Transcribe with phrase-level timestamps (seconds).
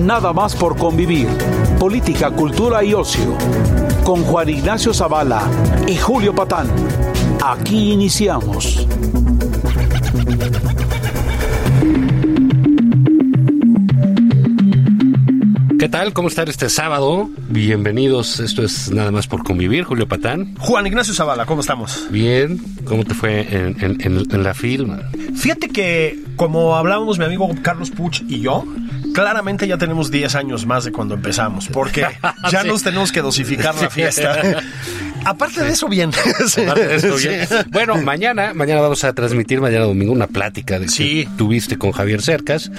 [0.00, 1.28] Nada más por convivir.
[1.78, 3.36] Política, cultura y ocio.
[4.04, 5.42] Con Juan Ignacio Zavala
[5.86, 6.68] y Julio Patán.
[7.44, 8.86] Aquí iniciamos.
[15.78, 16.12] ¿Qué tal?
[16.12, 17.30] ¿Cómo están este sábado?
[17.48, 18.38] Bienvenidos.
[18.40, 19.84] Esto es Nada más por convivir.
[19.84, 20.54] Julio Patán.
[20.58, 22.06] Juan Ignacio Zavala, ¿cómo estamos?
[22.10, 22.60] Bien.
[22.84, 24.98] ¿Cómo te fue en, en- la film?
[25.34, 28.64] Fíjate que, como hablábamos mi amigo Carlos Puch y yo,
[29.20, 32.02] claramente ya tenemos 10 años más de cuando empezamos, porque
[32.50, 32.68] ya Sí.
[32.68, 34.40] nos tenemos que dosificar la fiesta.
[35.24, 36.10] Aparte de eso, bien.
[36.10, 37.46] Aparte de esto, bien.
[37.46, 37.54] Sí.
[37.68, 42.22] Bueno, mañana, mañana vamos a transmitir, mañana domingo, una plática de que tuviste con Javier
[42.22, 42.70] Cercas,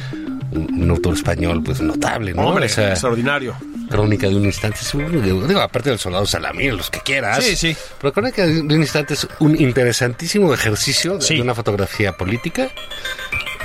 [0.52, 2.42] un, un autor español pues notable, ¿no?
[2.48, 3.56] Hombre, extraordinario.
[3.90, 7.44] crónica de un instante, es un- digo, digo, aparte del soldado Salamín, los que quieras.
[7.44, 7.76] Sí, sí.
[8.02, 11.36] Pero crónica de un instante es un interesantísimo ejercicio de, Sí.
[11.36, 12.70] de una fotografía política.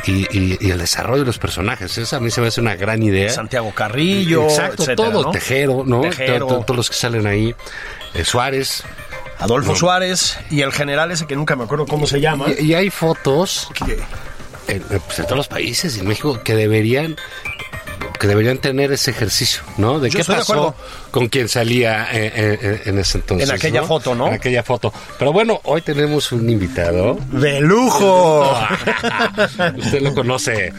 [0.06, 2.76] Y, y- y el desarrollo de los personajes, esa a mí se me hace una
[2.76, 3.30] gran idea.
[3.30, 5.30] Santiago Carrillo, Exacto, etcétera, todo, ¿no?
[5.32, 6.00] Tejero, ¿no?
[6.02, 6.46] Tejero.
[6.46, 7.54] To- to- Todos los que salen ahí.
[8.14, 8.84] Eh, Suárez.
[9.38, 9.76] Adolfo No.
[9.78, 12.46] Suárez y el general ese que nunca me acuerdo cómo se llama.
[12.58, 13.68] Y, y hay fotos
[14.68, 17.16] en, pues, en todos los países y en México que deberían
[18.26, 20.00] que deberían tener ese ejercicio, ¿no?
[20.00, 20.74] De Yo qué de pasó
[21.10, 23.48] con quien salía eh, eh, eh, en ese entonces.
[23.48, 23.86] En aquella ¿no?
[23.86, 24.26] foto, ¿no?
[24.26, 24.92] En aquella foto.
[25.18, 27.18] Pero bueno, hoy tenemos un invitado.
[27.30, 28.42] ¡De lujo!
[29.76, 30.72] Usted lo conoce.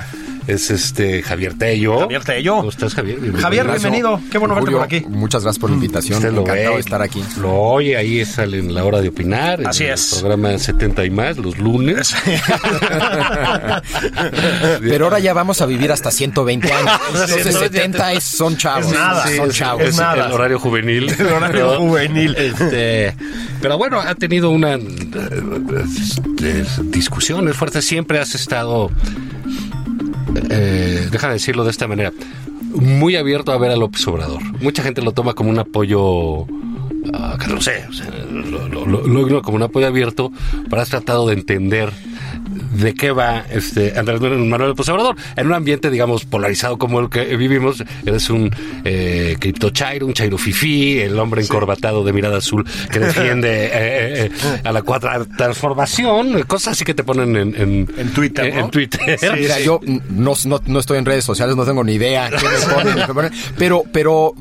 [0.48, 2.00] Es este Javier Tello.
[2.00, 2.56] Javier Tello.
[2.58, 3.18] ¿Cómo estás, Javier?
[3.20, 3.44] Bienvenido.
[3.44, 4.22] Javier, bienvenido.
[4.32, 5.04] Qué bueno verte por aquí.
[5.10, 6.20] Muchas gracias por la invitación.
[6.20, 7.22] Usted lo Encantado ve, de estar aquí.
[7.42, 9.60] Lo oye, ahí sale en la hora de opinar.
[9.60, 10.16] en Así el es.
[10.22, 12.16] programa 70 y más, los lunes.
[14.80, 16.92] Pero ahora ya vamos a vivir hasta 120 años.
[17.14, 18.86] Entonces 70 es, son chavos.
[18.86, 19.28] Es nada.
[19.28, 19.84] Son es, chavos.
[19.84, 20.28] es nada.
[20.28, 21.10] el horario juvenil.
[21.20, 22.36] El horario juvenil.
[22.38, 23.14] Este,
[23.62, 24.80] pero bueno, ha tenido una eh,
[26.42, 27.86] eh, discusiones fuertes.
[27.86, 28.92] Siempre has estado,
[30.50, 32.12] eh, déjame decirlo de esta manera,
[32.74, 34.42] muy abierto a ver a López Obrador.
[34.62, 36.46] Mucha gente lo toma como un apoyo.
[37.40, 40.32] que no sé, o sea, lo, lo- lo- como un apoyo abierto,
[40.70, 41.92] pero has tratado de entender
[42.78, 45.16] de qué va este Andrés Manuel López Obrador.
[45.36, 48.50] En un ambiente, digamos, polarizado como el que vivimos, eres un
[48.84, 53.70] eh, cripto chairo, un chairo fifí, el hombre encorbatado de mirada azul que defiende eh,
[53.74, 58.46] eh, eh, a la cuarta transformación, cosas así que te ponen en, en, En Twitter,
[58.46, 58.66] en- ¿no?
[58.66, 59.20] en Twitter.
[59.38, 62.74] Mira, yo no, no, no estoy en redes sociales, no tengo ni idea qué me
[62.74, 64.34] ponen, qué me ponen, pero, pero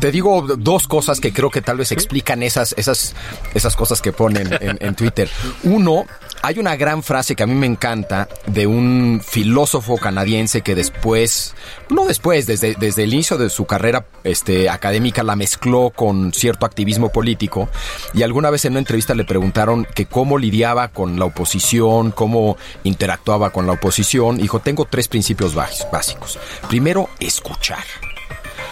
[0.00, 3.14] te digo dos cosas que creo que tal vez explican esas, esas,
[3.54, 5.28] esas cosas que ponen en, en Twitter.
[5.64, 6.06] Uno,
[6.42, 11.54] hay una gran frase que a mí me encanta de un filósofo canadiense que después,
[11.88, 16.66] no después, desde, desde el inicio de su carrera este, académica la mezcló con cierto
[16.66, 17.68] activismo político
[18.12, 22.56] y alguna vez en una entrevista le preguntaron que cómo lidiaba con la oposición, cómo
[22.82, 24.38] interactuaba con la oposición.
[24.38, 26.40] Dijo, tengo tres principios básicos.
[26.68, 27.84] Primero, escuchar.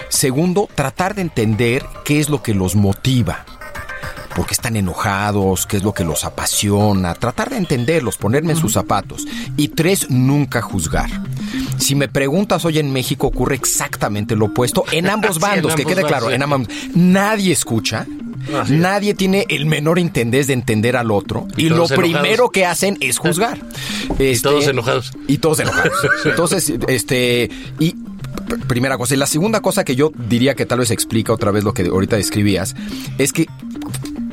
[0.09, 3.47] Segundo, tratar de entender qué es lo que los motiva.
[4.35, 5.67] ¿Por qué están enojados?
[5.67, 7.15] ¿Qué es lo que los apasiona?
[7.15, 9.27] Tratar de entenderlos, ponerme en sus zapatos.
[9.57, 11.11] Y tres, nunca juzgar.
[11.79, 15.77] Si me preguntas, hoy en México ocurre exactamente lo opuesto en ambos Sí, bandos, en
[15.77, 16.69] que ambos quede claro, en ambos.
[16.95, 18.07] Nadie escucha.
[18.69, 21.47] Nadie tiene el menor interés de entender al otro.
[21.57, 21.99] Y Y, lo enojados.
[21.99, 23.59] primero que hacen es juzgar.
[24.19, 25.13] Este, todos enojados.
[25.29, 25.93] Y todos enojados.
[26.25, 27.95] Entonces, este, y
[28.67, 29.15] primera cosa.
[29.15, 31.87] Y la segunda cosa que yo diría que tal vez explica otra vez lo que
[31.87, 32.75] ahorita describías,
[33.19, 33.47] es que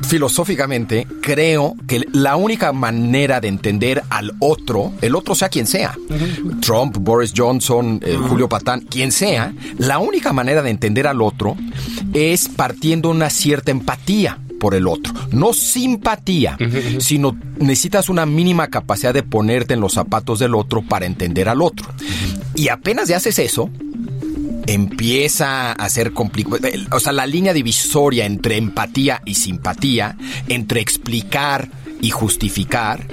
[0.08, 5.94] filosóficamente creo que la única manera de entender al otro, el otro sea quien sea,
[6.60, 11.56] Trump, Boris Johnson, eh, Julio Patán, quien sea, la única manera de entender al otro
[12.14, 15.12] es partiendo una cierta empatía por el otro.
[15.30, 16.56] No simpatía,
[16.98, 21.60] sino necesitas una mínima capacidad de ponerte en los zapatos del otro para entender al
[21.62, 21.86] otro.
[22.54, 23.70] Y apenas ya haces eso,
[24.68, 26.58] empieza a ser complicado.
[26.92, 30.16] O sea, la línea divisoria entre empatía y simpatía,
[30.48, 31.70] entre explicar
[32.02, 33.06] y justificar,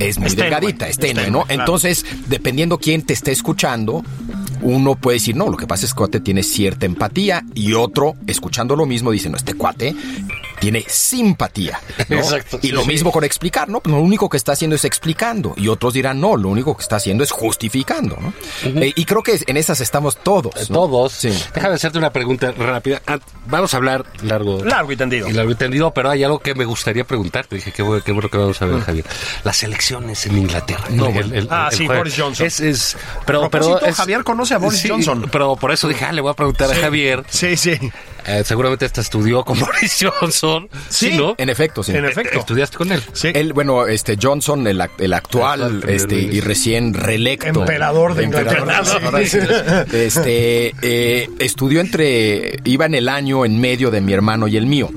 [0.00, 1.44] es muy delgadita, es tenue, tenue, ¿no?
[1.44, 1.60] claro.
[1.60, 4.02] Entonces, dependiendo quién te esté escuchando,
[4.60, 8.16] uno puede decir, no, lo que pasa es que cuate tiene cierta empatía y otro,
[8.26, 9.94] escuchando lo mismo, dice, no, este cuate
[10.60, 11.80] tiene simpatía.
[12.08, 12.16] ¿no?
[12.16, 12.88] Exacto, Y sí, lo sí.
[12.88, 13.80] mismo con explicar, ¿no?
[13.80, 15.54] Pues lo único que está haciendo es explicando.
[15.56, 18.32] Y otros dirán, no, lo único que está haciendo es justificando, ¿no?
[18.82, 20.70] Eh, y creo que en esas estamos todos.
[20.70, 20.76] ¿no?
[20.86, 21.12] Todos.
[21.12, 21.32] Sí.
[21.54, 23.02] Déjame hacerte una pregunta rápida.
[23.06, 24.64] Ah, Vamos a hablar largo.
[24.64, 25.28] Largo y tendido.
[25.28, 27.56] Y largo y tendido, pero hay algo que me gustaría preguntarte.
[27.56, 29.04] Dije, qué bueno, qué bueno que vamos a ver, Javier.
[29.44, 30.84] Las elecciones en Inglaterra.
[30.90, 31.34] No, El- bueno.
[31.34, 31.86] el- Ah, el sí.
[31.86, 32.46] Boris Johnson.
[32.46, 32.96] Es, es,
[33.26, 33.50] pero,
[33.86, 35.28] es- Javier conoce a Boris Sí, Johnson.
[35.30, 37.22] Pero por eso dije, ah, le voy a preguntar a Javier.
[37.28, 37.78] Sí, sí.
[38.26, 40.68] Eh, seguramente hasta estudió con Boris Johnson.
[40.88, 41.12] Sí.
[41.16, 41.34] ¿no?
[41.38, 41.92] En efecto, sí.
[41.92, 42.38] En efecto.
[42.38, 43.02] ¿Estudiaste con él?
[43.12, 43.28] Sí.
[43.34, 47.60] Él, bueno, este Johnson, el, el actual, este, y recién reelecto.
[47.60, 49.84] Emperador de Emperador Inglaterra.
[49.92, 54.66] Este, eh, estudió entre, iba en el año en medio de mi hermano y el
[54.66, 54.90] mío.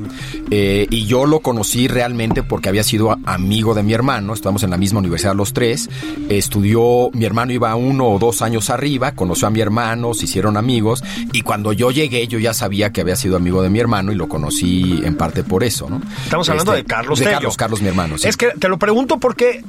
[0.50, 4.34] Eh, y yo lo conocí realmente porque había sido a- amigo de mi hermano.
[4.34, 5.90] Estamos en la misma universidad los tres.
[6.30, 10.56] Estudió, mi hermano iba uno o dos años arriba, conoció a mi hermano, se hicieron
[10.56, 11.04] amigos.
[11.34, 14.16] Y cuando yo llegué, yo ya sabía que había sido amigo de mi hermano y
[14.16, 16.02] lo conocí en parte por eso, ¿no?
[16.24, 17.38] Estamos hablando Este, de Carlos De Tello.
[17.38, 18.18] Carlos, Carlos, mi hermano.
[18.18, 18.28] sí.
[18.28, 19.64] Es que te lo pregunto porque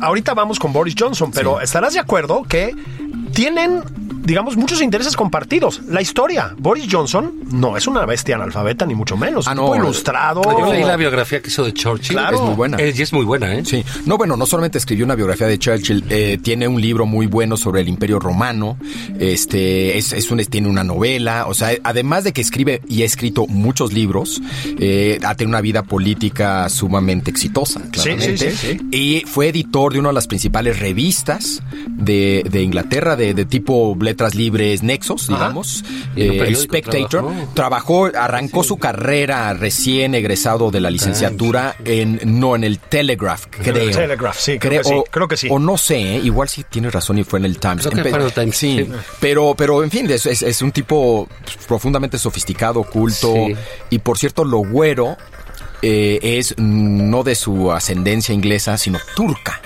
[0.00, 2.74] ahorita vamos con Boris Johnson, pero estarás de acuerdo que
[3.34, 3.82] tienen,
[4.24, 5.80] digamos, muchos intereses compartidos.
[5.88, 9.46] La historia, Boris Johnson no es una bestia analfabeta, ni mucho menos.
[9.48, 9.62] Ah, Un no.
[9.72, 10.42] tipo ilustrado.
[10.42, 12.16] Yo leí la biografía que hizo de Churchill.
[12.16, 12.36] Claro.
[12.36, 12.76] Es muy buena.
[12.78, 13.64] Eh, y es muy buena, ¿eh?
[13.64, 17.26] Sí, no, bueno, no solamente escribió una biografía de Churchill, eh, tiene un libro muy
[17.26, 18.76] bueno sobre el Imperio Romano,
[19.18, 23.04] este, es, es un, tiene una novela, o sea, además de que escribe y ha
[23.06, 24.40] escrito muchos libros,
[24.78, 28.96] eh, ha tenido una vida política sumamente exitosa, Sí, claramente, sí, sí, sí.
[28.96, 33.96] y fue editor de una de las principales revistas de, de Inglaterra, de, de tipo
[34.00, 35.38] letras libres Nexos, Ajá.
[35.38, 35.84] digamos,
[36.16, 37.48] eh, Spectator, trabajó.
[37.54, 43.90] trabajó, arrancó su carrera recién egresado de la licenciatura en, no, en el Telegraph, creo.
[43.90, 45.48] Telegraph, sí, creo que sí, o, creo que sí.
[45.50, 46.20] O no sé, ¿eh?
[46.24, 47.86] igual sí tienes razón y fue en el Times.
[47.86, 48.90] Creo que Empe- fue en el Times, Sí, sí.
[49.20, 51.28] pero, pero en fin, es, es- es un tipo
[51.66, 53.32] profundamente sofisticado, culto.
[53.34, 53.54] Sí.
[53.90, 55.16] Y por cierto, lo güero
[55.82, 59.60] eh, es no de su ascendencia inglesa, sino turca.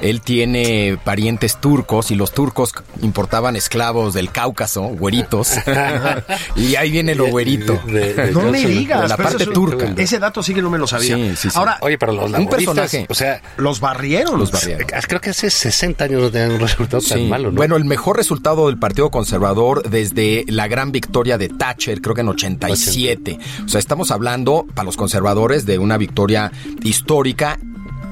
[0.00, 2.72] Él tiene parientes turcos y los turcos
[3.02, 5.52] importaban esclavos del Cáucaso, güeritos.
[6.56, 7.80] y ahí viene lo güerito.
[7.86, 9.02] De- de No me digas.
[9.02, 9.94] de la pero parte eso es- turca.
[9.96, 11.16] Ese dato sí que no me lo sabía.
[11.16, 11.58] Sí, sí, sí.
[11.58, 13.06] Ahora, Oye, pero los Un laboristas, personaje.
[13.08, 14.38] o sea, los barrieron.
[14.38, 14.82] Los barrieron.
[14.82, 17.56] eh, creo que hace 60 años no tenían un resultado tan malo, ¿no?
[17.56, 22.20] Bueno, el mejor resultado del Partido Conservador desde la gran victoria de Thatcher, creo que
[22.22, 23.38] en 87.
[23.64, 26.50] O sea, estamos hablando para los conservadores de una victoria
[26.82, 27.58] histórica.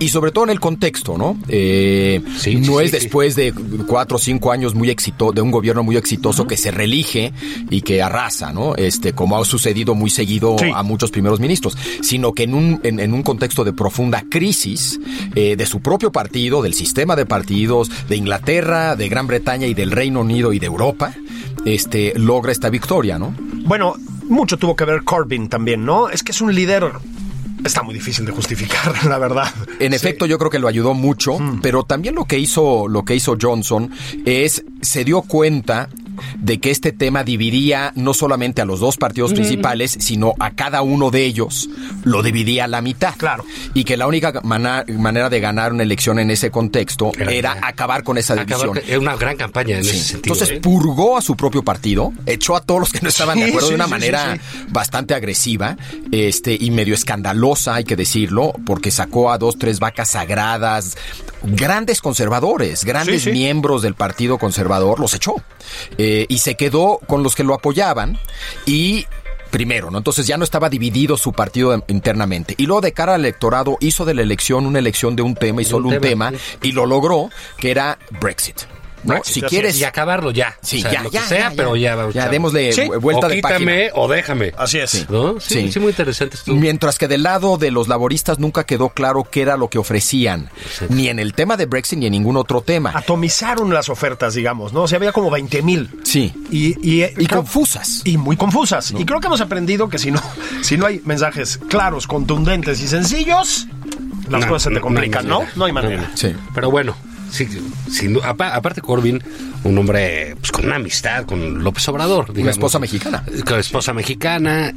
[0.05, 1.39] Y sobre todo en el contexto, ¿no?
[1.49, 3.55] Eh, Sí, no sí, es sí, después de
[3.87, 7.33] cuatro o cinco años muy exitoso, de un gobierno muy exitoso que se reelige
[7.71, 8.75] y que arrasa, ¿no?
[8.77, 13.01] Este, como ha sucedido muy seguido a muchos primeros ministros, sino que en un, en,
[13.01, 15.01] en un contexto de profunda crisis
[15.35, 19.73] eh, de su propio partido, del sistema de partidos, de Inglaterra, de Gran Bretaña y
[19.73, 21.15] del Reino Unido y de Europa,
[21.65, 23.35] este, logra esta victoria, ¿no?
[23.65, 23.95] Bueno,
[24.29, 26.11] mucho tuvo que ver Corbyn también, ¿no?
[26.11, 26.93] Es que es un líder.
[27.65, 29.53] Está muy difícil de justificar, la verdad.
[29.81, 33.15] En efecto, yo creo que lo ayudó mucho, pero también lo que hizo, lo que
[33.15, 33.91] hizo Johnson
[34.27, 35.89] es se dio cuenta
[36.39, 40.83] de que este tema dividía no solamente a los dos partidos principales, sino a cada
[40.83, 41.69] uno de ellos
[42.05, 43.15] lo dividía a la mitad.
[43.17, 43.45] Claro.
[43.75, 48.03] Y que la única manera de ganar una elección en ese contexto Era- era, acabar
[48.05, 48.79] con esa división.
[48.87, 49.91] es una gran campaña en Sí.
[49.91, 50.35] ese sentido.
[50.35, 50.61] Entonces ¿eh?
[50.61, 53.73] purgó a su propio partido, echó a todos los que no estaban de acuerdo sí,
[53.73, 54.39] de una manera
[54.69, 55.77] bastante agresiva,
[56.13, 60.97] este y medio escandalosa, hay que decirlo, porque sacó a dos, tres vacas sagradas,
[61.43, 65.35] grandes conservadores, grandes miembros del Partido Conservador, los echó
[65.99, 68.19] Eh, y se quedó con los que lo apoyaban
[68.67, 69.07] y
[69.51, 69.99] primero, ¿no?
[69.99, 72.55] Entonces ya no estaba dividido su partido internamente.
[72.59, 75.63] Y luego de cara al electorado hizo de la elección una elección de un tema
[75.63, 78.63] y solo un un tema, tema, y lo logró, que era Brexit.
[79.05, 79.21] ¿No?
[79.25, 80.57] Si quieres Y acabarlo ya.
[80.63, 82.29] Sí, O sea, ya, lo ya, que sea, ya, pero ya ya.
[82.29, 82.89] démosle Sí.
[83.01, 83.91] vuelta o de quítame página.
[83.95, 84.53] o déjame.
[84.57, 85.09] Así es.
[85.11, 85.39] ¿No?
[85.41, 85.73] Sí, Sí.
[85.73, 86.53] sí, muy interesante esto.
[86.55, 90.51] Mientras que del lado de los laboristas nunca quedó claro qué era lo que ofrecían,
[90.89, 92.93] ni en el tema de Brexit ni en ningún otro tema.
[92.95, 94.83] Atomizaron las ofertas, digamos, ¿no?
[94.83, 95.91] O sea, había como 20 mil.
[96.05, 96.33] Sí.
[96.51, 96.69] Y,
[97.03, 98.03] y, Y confusas.
[98.05, 98.93] Y muy confusas.
[98.97, 100.21] Y creo que hemos aprendido que si no,
[100.63, 103.67] si no hay mensajes claros, contundentes y sencillos,
[104.29, 105.41] las No, cosas se te no, complican, ¿no?
[105.41, 105.53] manera.
[105.57, 106.11] No hay manera.
[106.15, 106.35] Sí.
[106.55, 106.97] Pero bueno,
[107.35, 107.49] sí,
[107.91, 109.23] sin aparte Corbyn,
[109.65, 112.27] un hombre pues, con una amistad con López Obrador.
[112.27, 112.57] Una digamos.
[112.57, 113.25] esposa mexicana.
[113.47, 114.73] Con esposa mexicana, eh,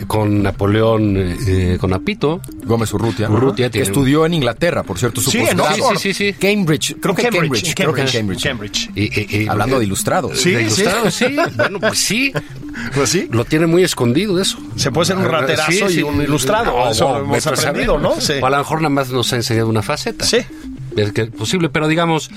[0.00, 2.40] eh, con Napoleón, eh, eh, con Apito.
[2.64, 5.40] Gómez Urrutia, Urrutia tiene- estudió en Inglaterra, por cierto, su Sí.
[5.40, 6.32] Sí, sí, sí.
[6.34, 8.04] Cambridge, creo que Cambridge, Cambridge, creo que
[8.48, 8.90] Cambridge.
[8.94, 10.38] Y- y- y- Hablando de ilustrados.
[10.40, 11.36] Sí, de ilustrado, sí.
[11.56, 12.32] Bueno, pues sí.
[12.94, 13.28] Pues sí.
[13.30, 14.58] Lo tiene muy escondido eso.
[14.76, 18.20] Se puede ser un Ah, raterazo y un ilustrado, eso lo hemos aprendido, ¿no?
[18.20, 18.34] Sí.
[18.40, 20.24] O a lo mejor nada más nos ha enseñado una faceta.
[20.24, 20.38] Sí.
[20.96, 22.30] Es posible, pero digamos,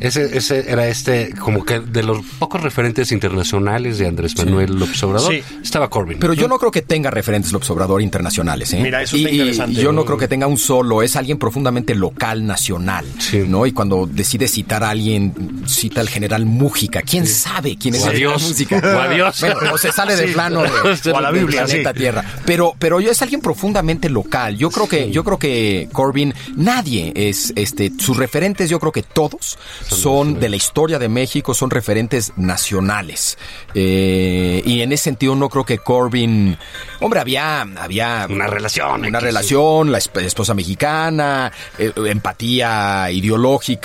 [0.00, 5.02] Ese, ese era este, como que de los pocos referentes internacionales de Andrés Manuel López
[5.02, 5.42] Obrador, Sí.
[5.62, 6.18] estaba Corbyn.
[6.18, 8.80] Pero yo no creo que tenga referentes López Obrador internacionales, ¿eh?
[8.82, 9.80] Mira, eso y, está interesante.
[9.80, 13.44] y yo no creo que tenga un solo, es alguien profundamente local, nacional, Sí.
[13.46, 13.66] ¿no?
[13.66, 17.02] Y cuando decide citar a alguien, cita al general Mújica.
[17.02, 18.28] ¿Quién sabe quién es O el.
[18.28, 18.76] Mújica?
[18.78, 19.40] O adiós.
[19.40, 20.34] Bueno, o se sale del Sí.
[20.34, 20.68] plano de,
[21.12, 21.98] O a la del Biblia, planeta sí.
[21.98, 22.24] Tierra.
[22.44, 24.56] Pero, pero yo es alguien profundamente local.
[24.56, 29.02] Yo creo que, yo creo que Corbyn, nadie es, este, sus referentes, yo creo que
[29.02, 33.38] todos son de la historia de México, son referentes nacionales.
[33.74, 36.56] Eh, y en ese sentido no creo que Corbyn,
[37.00, 39.04] hombre, había, había Una relación.
[39.06, 43.78] una relación, la esp- esposa mexicana, eh, empatía ideológica,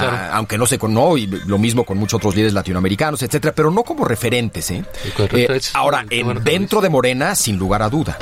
[0.00, 0.34] Claro.
[0.34, 3.70] aunque no sé con no, y lo mismo con muchos otros líderes latinoamericanos, etcétera, pero
[3.70, 4.84] no como referentes, ¿eh?
[5.32, 8.18] Eh, ahora, en- dentro de Morena, sin lugar a duda.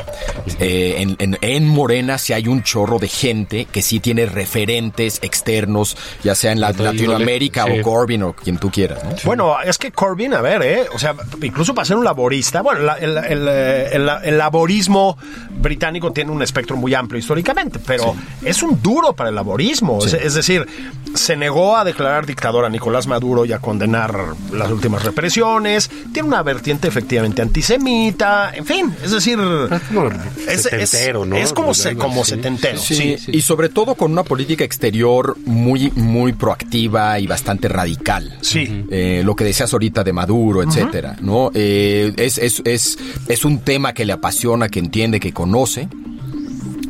[0.58, 5.96] En, en- en Morena sí hay un chorro de gente que sí tiene referentes externos,
[6.24, 6.78] ya sea en la, De
[7.28, 7.90] Latinoamérica índole, o sí.
[7.90, 9.10] Corbyn o quien tú quieras, ¿no?
[9.24, 10.86] Bueno, es que Corbyn, a ver, ¿eh?
[10.94, 15.16] O sea, incluso para ser un laborista, bueno, la- el, el, eh, el- el laborismo
[15.50, 20.04] británico tiene un espectro muy amplio históricamente, pero es un duro para el laborismo.
[20.04, 20.66] Es, es decir,
[21.14, 24.14] se negó a declarar dictador a Nicolás Maduro y a condenar
[24.52, 25.90] las últimas represiones.
[26.12, 31.36] Tiene una vertiente efectivamente antisemita, en fin, es decir, Es como es, es- setentero, ¿no?
[31.36, 32.78] es como, se, como setentero.
[32.78, 38.36] Sí, Sí, y sobre todo con una política exterior muy, muy proactiva y bastante radical.
[38.40, 38.84] Sí.
[38.90, 41.50] Eh, lo que decías ahorita de Maduro, etcétera, ¿no?
[41.54, 42.98] Eh, es, es, es,
[43.28, 45.88] es un tema que le apasiona, que entiende, que conoce.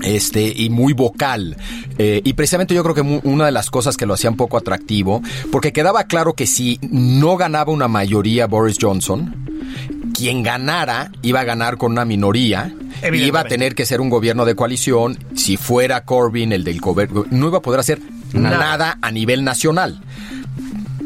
[0.00, 1.56] Este, y muy vocal.
[1.98, 4.36] Eh, y precisamente yo creo que mu- una de las cosas que lo hacía un
[4.36, 5.20] poco atractivo,
[5.50, 9.34] porque quedaba claro que si no ganaba una mayoría Boris Johnson,
[10.14, 12.72] quien ganara iba a ganar con una minoría
[13.12, 15.18] iba a tener que ser un gobierno de coalición.
[15.34, 18.00] Si fuera Corbyn el del gobierno, no iba a poder hacer
[18.32, 18.58] Nada.
[18.58, 20.00] nada a nivel nacional.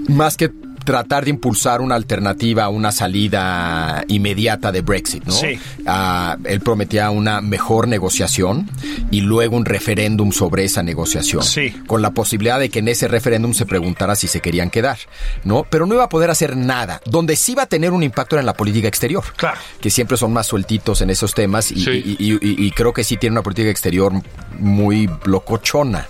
[0.09, 0.51] Más que
[0.85, 5.33] tratar de impulsar una alternativa a una salida inmediata de Brexit, ¿no?
[5.33, 5.59] Sí.
[5.87, 8.69] Ah, él prometía una mejor negociación
[9.11, 11.43] y luego un referéndum sobre esa negociación.
[11.43, 11.71] Sí.
[11.87, 14.99] Con la posibilidad de que en ese referéndum se preguntara si se querían quedar,
[15.45, 15.65] ¿no?
[15.69, 17.01] Pero no iba a poder hacer nada.
[17.07, 19.25] Donde sí iba a tener un impacto era en la política exterior.
[19.37, 19.59] Claro.
[19.81, 22.17] Que siempre son más sueltitos en esos temas y, Sí.
[22.19, 24.13] y- y- y- y creo que sí tiene una política exterior
[24.59, 26.07] muy locochona.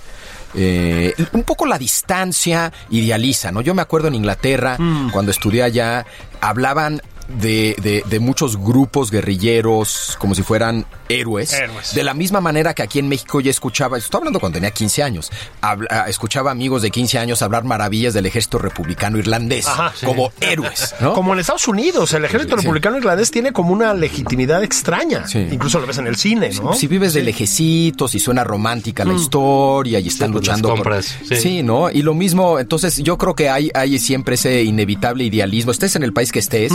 [0.54, 3.61] Eh, un poco la distancia idealiza, ¿no?
[3.61, 4.76] Yo me acuerdo en Inglaterra,
[5.12, 6.06] cuando estudié allá,
[6.40, 7.00] hablaban
[7.40, 11.52] de, de- de muchos grupos guerrilleros como si fueran héroes.
[11.52, 11.94] Héroes.
[11.94, 15.02] De la misma manera que aquí en México ya escuchaba, estoy hablando cuando tenía 15
[15.02, 20.06] años, habla- escuchaba amigos de 15 años hablar maravillas del ejército republicano irlandés Ajá, sí.
[20.06, 21.14] como héroes, ¿no?
[21.14, 22.62] Como en Estados Unidos, el ejército Sí.
[22.62, 25.26] republicano irlandés tiene como una legitimidad extraña.
[25.26, 25.46] Sí.
[25.50, 26.74] Incluso lo ves en el cine, ¿no?
[26.74, 30.76] Si vives de lejecitos y suena romántica la historia y están Sí, pues, luchando las
[30.78, 31.36] por- compras, sí.
[31.36, 31.90] sí, ¿no?
[31.90, 36.02] Y lo mismo, entonces yo creo que hay, hay siempre ese inevitable idealismo, estés en
[36.02, 36.72] el país que estés,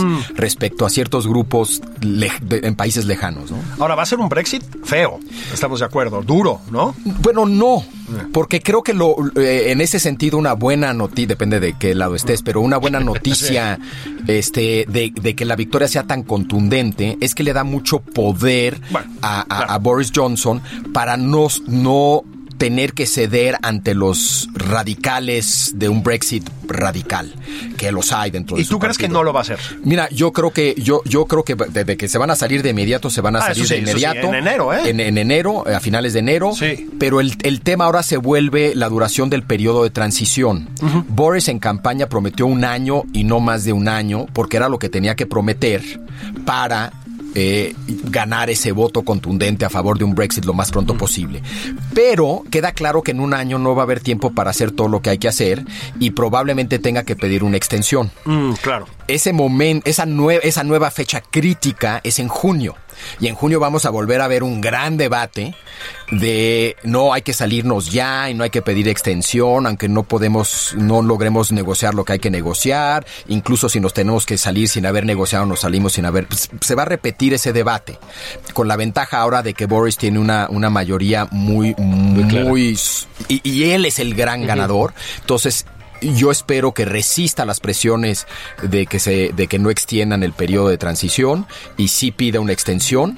[0.48, 2.30] respecto a ciertos grupos de-
[2.62, 3.58] en países lejanos, ¿no?
[3.78, 5.20] Ahora va a ser un Brexit feo,
[5.52, 6.94] estamos de acuerdo, duro, ¿no?
[7.22, 7.84] Bueno, no,
[8.32, 12.14] porque creo que lo, eh, en ese sentido una buena noticia, depende de qué lado
[12.14, 13.78] estés, pero una buena noticia
[14.26, 18.80] este, de, de que la victoria sea tan contundente es que le da mucho poder
[18.90, 19.70] Bueno, a, a- claro.
[19.72, 20.62] a Boris Johnson
[20.94, 22.22] para no, no
[22.58, 27.32] tener que ceder ante los radicales de un Brexit radical,
[27.76, 29.58] que los hay dentro de ¿Y su tú crees que no lo va a hacer?
[29.84, 32.70] Mira, yo creo que yo yo creo que desde que se van a salir de
[32.70, 34.90] inmediato se van a Ah, salir sí, de sí, inmediato en enero, ¿eh?
[34.90, 36.52] En, en enero, a finales de enero.
[36.54, 36.90] Sí.
[36.98, 40.68] Pero el, el tema ahora se vuelve la duración del periodo de transición.
[41.08, 44.78] Boris en campaña prometió un año y no más de un año, porque era lo
[44.78, 45.82] que tenía que prometer
[46.44, 46.92] para
[47.34, 51.42] eh, ganar ese voto contundente a favor de un Brexit lo más pronto posible.
[51.94, 54.88] Pero queda claro que en un año no va a haber tiempo para hacer todo
[54.88, 55.64] lo que hay que hacer
[55.98, 58.86] y probablemente tenga que pedir una extensión Mm, claro.
[59.06, 62.74] ese momento, esa, nue- esa nueva fecha crítica es en junio.
[63.20, 65.54] Y en junio vamos a volver a ver un gran debate
[66.10, 70.74] de no hay que salirnos ya y no hay que pedir extensión, aunque no podemos,
[70.76, 73.06] no logremos negociar lo que hay que negociar.
[73.28, 76.26] Incluso si nos tenemos que salir sin haber negociado, nos salimos sin haber.
[76.26, 77.98] pues, se va a repetir ese debate.
[78.52, 82.78] Con la ventaja ahora de que Boris tiene una, una mayoría muy, muy.
[83.28, 84.94] y, y él es el gran ganador.
[85.20, 85.66] Entonces,
[86.00, 88.26] yo espero que resista las presiones
[88.62, 92.52] de que se de que no extiendan el periodo de transición y sí pida una
[92.52, 93.16] extensión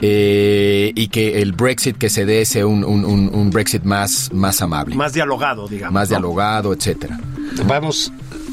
[0.00, 4.30] eh, y que el Brexit que se dé sea un, un- un- un Brexit más
[4.32, 5.94] más amable, más, Más dialogado, digamos.
[6.02, 6.06] ¿no?
[6.06, 7.18] dialogado, etcétera.
[7.66, 8.12] Vamos.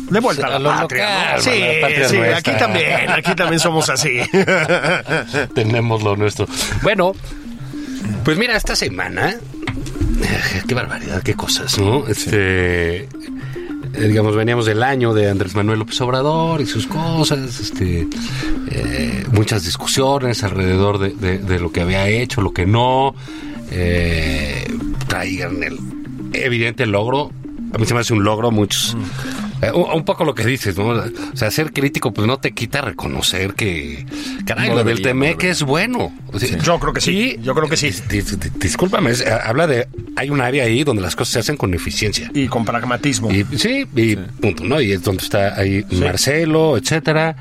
[0.09, 1.41] De vuelta a la A lo patria, local, ¿no?
[1.43, 2.37] Sí, a la patria sí, nuestra.
[2.39, 4.19] aquí también, aquí también somos así.
[5.53, 6.47] Tenemos lo nuestro.
[6.81, 7.13] Bueno,
[8.23, 9.29] pues mira, esta semana.
[9.31, 12.07] eh, Qué barbaridad, qué cosas, ¿no?
[12.07, 13.07] Este.
[13.93, 18.07] Eh, digamos, veníamos del año de Andrés Manuel López Obrador y sus cosas, este,
[18.69, 23.15] eh, muchas discusiones alrededor de, lo que había hecho, lo que no,
[23.71, 24.65] eh,
[25.07, 25.77] traigan el
[26.33, 27.31] evidente logro.
[27.73, 28.95] A mí se me hace un logro, muchos.
[29.61, 30.87] Eh, un, un poco lo que dices, ¿no?
[30.89, 31.03] O
[31.35, 34.05] sea, ser crítico, pues no te quita reconocer que,
[34.45, 36.13] caray, No lo del Temec es bueno.
[36.31, 37.87] O sea, Yo creo que sí, yo creo que sí.
[37.87, 39.87] dis- dis- dis- discúlpame, es- habla de.
[40.15, 42.29] Hay un área ahí donde las cosas se hacen con eficiencia.
[42.33, 43.31] Y con pragmatismo.
[43.31, 44.79] Y, sí, y punto, ¿no?
[44.81, 47.35] Y es donde está ahí Marcelo, etcétera.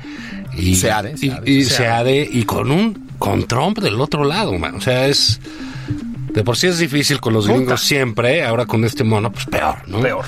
[0.57, 1.51] Y, Seade, y, Seade.
[1.51, 4.75] y Seade, y con un con Trump del otro lado, man.
[4.75, 5.39] O sea, es
[6.33, 7.57] de por sí es difícil con los Puta.
[7.57, 9.99] gringos siempre, ahora con este mono, pues peor, ¿no?
[9.99, 10.25] Peor.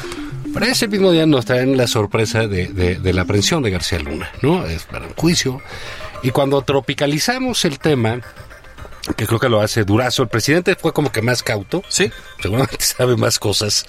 [0.54, 4.00] Pero ese mismo día nos traen la sorpresa de, de- de la aprehensión de García
[4.00, 4.66] Luna, ¿no?
[4.66, 5.62] Es para un juicio.
[6.24, 8.20] Y cuando tropicalizamos el tema,
[9.16, 11.84] que creo que lo hace Durazo, el presidente fue como que más cauto.
[11.88, 12.12] Sí.
[12.42, 13.86] Seguramente sabe más cosas.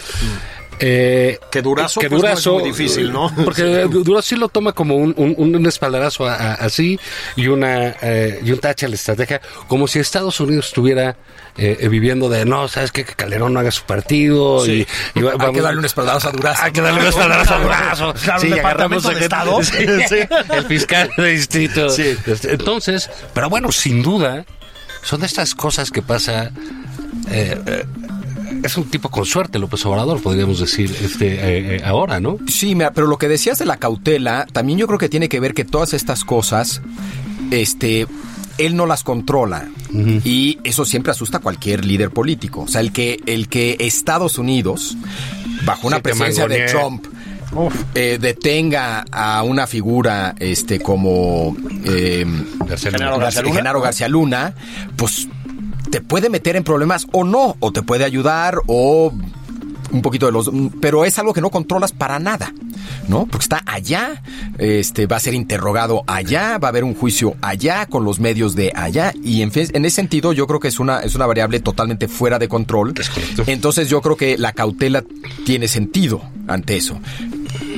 [0.80, 3.32] Eh, Que Durazo, pues, no es muy difícil, ¿no?
[3.44, 6.98] Porque Du- Durazo sí lo toma como un, un, un espaldarazo a- a- así
[7.36, 11.16] y una eh, y un tache a la estrategia, como si Estados Unidos estuviera
[11.56, 13.04] eh, viviendo de no, sabes qué?
[13.04, 16.28] que Calderón no haga su partido y, y va- Hay vamos- que darle un espaldarazo
[16.28, 16.62] a Durazo.
[16.64, 18.14] hay que darle un espaldarazo a Durazo.
[18.14, 19.62] Claro, Sí, agarramos de Estado.
[19.62, 20.16] Sí, Sí.
[20.54, 21.86] el fiscal de distrito.
[21.86, 24.44] Este, Entonces, pero bueno, sin duda,
[25.02, 26.50] son de estas cosas que pasa.
[27.30, 27.84] eh,
[28.62, 32.38] es un tipo con suerte, López Obrador, podríamos decir, este, eh, eh, ahora, ¿no?
[32.48, 35.40] Sí, mira, pero lo que decías de la cautela, también yo creo que tiene que
[35.40, 36.82] ver que todas estas cosas,
[37.50, 38.06] este,
[38.58, 39.68] él no las controla.
[40.24, 42.62] Y eso siempre asusta a cualquier líder político.
[42.62, 44.96] O sea, el que, el que Estados Unidos,
[45.66, 46.64] bajo una Sí, te presidencia de.
[46.66, 47.06] Trump,
[47.94, 51.54] eh, detenga a una figura este como
[51.84, 52.24] eh,
[52.66, 53.24] García Genaro Luna.
[53.24, 53.54] García Luna.
[53.54, 54.54] Genaro García Luna,
[54.96, 55.28] pues
[55.90, 59.12] te puede meter en problemas o no, o te puede ayudar o
[59.92, 62.52] un poquito de los pero es algo que no controlas para nada,
[63.08, 63.26] ¿no?
[63.26, 64.22] Porque está allá,
[64.58, 68.54] este va a ser interrogado allá, va a haber un juicio allá con los medios
[68.54, 71.26] de allá y en fin, en ese sentido yo creo que es una es una
[71.26, 72.94] variable totalmente fuera de control.
[73.46, 75.04] Entonces yo creo que la cautela
[75.44, 76.98] tiene sentido ante eso.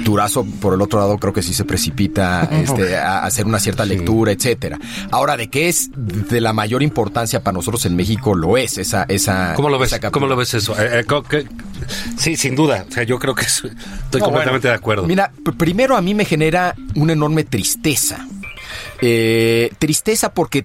[0.04, 3.84] Durazo, por el otro lado, creo que sí se precipita este, a hacer una cierta
[3.84, 4.78] lectura, etcétera.
[5.10, 9.04] Ahora, de qué es de la mayor importancia para nosotros en México, lo es esa,
[9.08, 9.54] esa.
[9.54, 9.92] ¿Cómo lo ves?
[9.92, 10.10] esa.
[10.10, 10.74] ¿Cómo lo ves eso?
[10.80, 11.44] Eh, eh,
[12.16, 12.84] sí, sin duda.
[12.88, 15.04] O sea, yo creo que es- estoy No, completamente de acuerdo.
[15.06, 18.26] Mira, pr- primero a mí me genera una enorme tristeza.
[19.00, 20.64] Eh, tristeza porque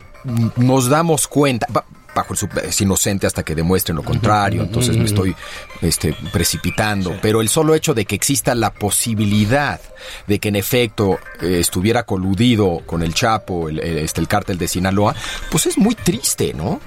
[0.57, 1.67] nos damos cuenta.
[2.15, 5.35] Ba- Bajo el sup- es inocente hasta que demuestren lo contrario, entonces me estoy
[5.81, 7.17] este, precipitando.
[7.21, 9.79] Pero el solo hecho de que exista la posibilidad
[10.27, 14.67] de que en efecto eh, estuviera coludido con el Chapo, el, este, el cártel de
[14.67, 15.15] Sinaloa,
[15.51, 16.81] pues es muy triste, ¿no?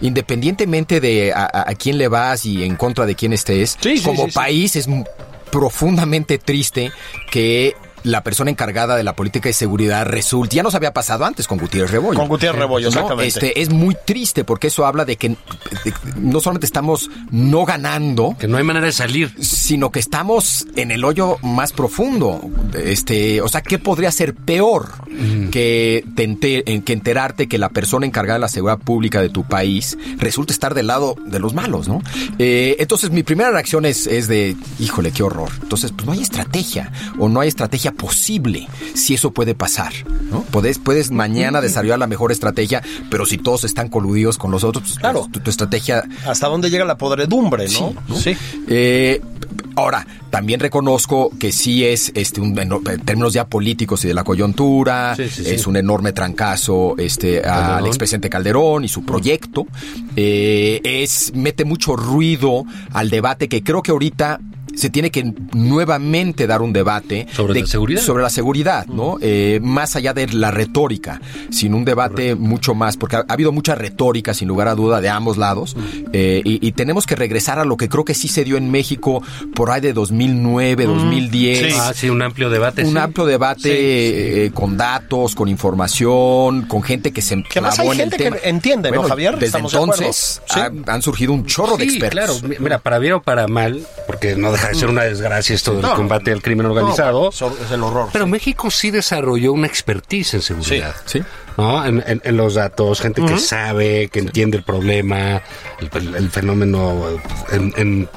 [0.00, 4.28] Independientemente de a, quién le vas y en contra de quién estés, Sí, sí, como
[4.28, 4.86] país es
[5.50, 6.92] profundamente triste
[7.30, 11.46] que la persona encargada de la política de seguridad resulte, ya nos había pasado antes
[11.46, 12.18] con Gutiérrez Rebollo.
[12.18, 13.00] Con Gutiérrez Rebollo, ¿no?
[13.00, 13.26] exactamente.
[13.28, 15.36] Este, es muy triste porque eso habla de que de-
[16.16, 19.34] no solamente estamos no ganando, Que no hay manera de salir.
[19.40, 22.40] sino que estamos en el hoyo más profundo.
[22.74, 24.88] Este, o sea, ¿qué podría ser peor
[25.50, 29.28] que, te enter- en- que enterarte que la persona encargada de la seguridad pública de
[29.28, 32.02] tu país resulta estar del lado de los malos, ¿no?
[32.38, 35.50] Eh, entonces, mi primera reacción es, es de, híjole, qué horror.
[35.62, 39.92] Entonces, pues no hay estrategia o no hay estrategia posible si eso puede pasar,
[40.30, 40.42] ¿no?
[40.50, 44.84] Puedes, puedes mañana desarrollar la mejor estrategia, pero si todos están coludidos con los otros,
[44.84, 45.26] pues, Claro.
[45.30, 47.92] tu, tu estrategia ¿Hasta dónde llega la podredumbre, no?
[48.16, 48.34] Sí,
[48.68, 49.20] Eh,
[49.76, 54.24] ahora, también reconozco que sí es este un en términos ya políticos y de la
[54.24, 55.50] coyuntura, Sí, sí, sí.
[55.50, 59.66] es un enorme trancazo este al expresidente Calderón y su proyecto.
[60.16, 64.40] Eh, es mete mucho ruido al debate que creo que ahorita
[64.78, 68.00] se tiene que nuevamente dar un debate Sobre la seguridad.
[68.02, 69.16] sobre la seguridad, ¿no?
[69.20, 73.52] Eh, más allá de la retórica, sin un debate mucho más, porque ha, ha habido
[73.52, 75.76] mucha retórica, sin lugar a duda, de ambos lados,
[76.12, 78.70] eh, y, y tenemos que regresar a lo que creo que sí se dio en
[78.70, 79.22] México
[79.54, 81.74] por ahí de 2009, 2010.
[81.78, 82.84] Ah, sí, un amplio debate.
[82.84, 82.98] Un sí.
[82.98, 83.72] amplio debate Sí, sí.
[83.74, 88.16] eh, con datos, con información, con gente que se Que clavó hay en el gente
[88.16, 88.36] que tema.
[88.44, 89.34] entiende, ¿no, Javier?
[89.34, 89.94] Desde Estamos de acuerdo.
[90.02, 90.60] entonces Sí.
[90.60, 92.40] ha- han surgido un chorro de Sí, expertos.
[92.40, 92.48] claro.
[92.48, 95.72] Mi- Mira, para bien o para mal, porque no deja de ser una desgracia esto
[95.72, 97.30] del No, combate al crimen organizado.
[97.40, 98.08] No, es el horror.
[98.12, 100.94] Pero México sí desarrolló una expertise en seguridad.
[101.04, 101.22] Sí.
[101.56, 101.84] ¿no?
[101.84, 105.42] En, en- en los datos, gente que sabe, que entiende el problema,
[105.80, 107.04] el, el fenómeno
[107.50, 108.08] en- en-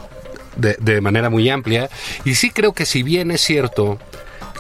[0.55, 1.89] de, de manera muy amplia.
[2.25, 3.97] Y sí creo que si bien es cierto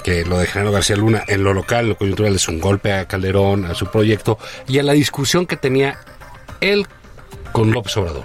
[0.03, 3.07] que lo de Genaro García Luna en lo local, lo coyuntural, es un golpe a
[3.07, 5.99] Calderón, a su proyecto y a la discusión que tenía
[6.59, 6.87] él
[7.51, 8.23] con López Obrador.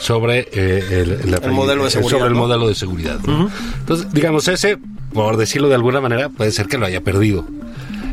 [0.00, 2.40] Sobre eh, el, la- El modelo de eh, seguridad, sobre el ¿no?
[2.40, 3.18] modelo de seguridad.
[3.26, 3.48] ¿no?
[3.80, 4.78] Entonces, digamos, ese,
[5.12, 7.46] por decirlo de alguna manera, puede ser que lo haya perdido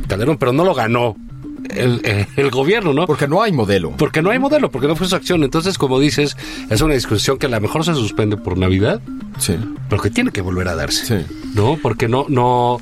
[0.08, 1.16] Calderón, pero no lo ganó
[1.70, 3.06] el, eh, el gobierno, ¿no?
[3.08, 3.92] Porque no hay modelo.
[3.98, 5.44] Porque no hay modelo, porque no fue su acción.
[5.44, 6.38] Entonces, como dices,
[6.70, 9.02] es una discusión que a lo mejor se suspende por Navidad,
[9.38, 9.56] Sí.
[9.90, 11.06] pero que tiene que volver a darse.
[11.26, 11.26] Sí.
[11.56, 11.78] ¿No?
[11.82, 12.78] Porque no, no.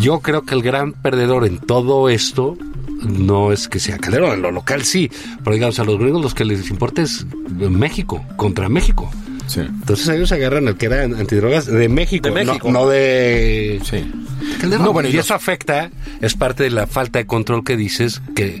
[0.00, 2.56] Yo creo que el gran perdedor en todo esto
[3.02, 5.10] no es que sea Calderón, en lo local sí,
[5.44, 9.10] pero digamos, a los gringos los que les importa es México, contra México.
[9.46, 9.60] Sí.
[9.60, 12.70] Entonces ellos agarran al que era antidrogas de México, De México.
[12.70, 14.04] No, no de Sí.
[14.60, 14.84] Calderón.
[14.86, 18.60] No, bueno, y eso afecta, es parte de la falta de control que dices que,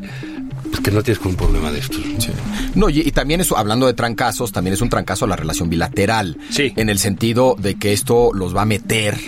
[0.70, 2.00] pues, que no tienes con un problema de estos.
[2.18, 2.30] Sí.
[2.74, 5.68] No, y, y también eso, hablando de trancazos, también es un trancazo a la relación
[5.68, 6.38] bilateral.
[6.48, 6.72] Sí.
[6.76, 9.18] En el sentido de que esto los va a meter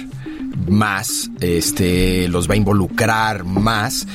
[0.67, 4.07] más, este, los va a involucrar más.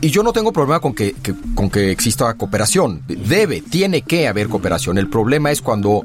[0.00, 3.02] Y yo no tengo problema con que, que- con que exista cooperación.
[3.06, 4.98] Debe, tiene que haber cooperación.
[4.98, 6.04] El problema es cuando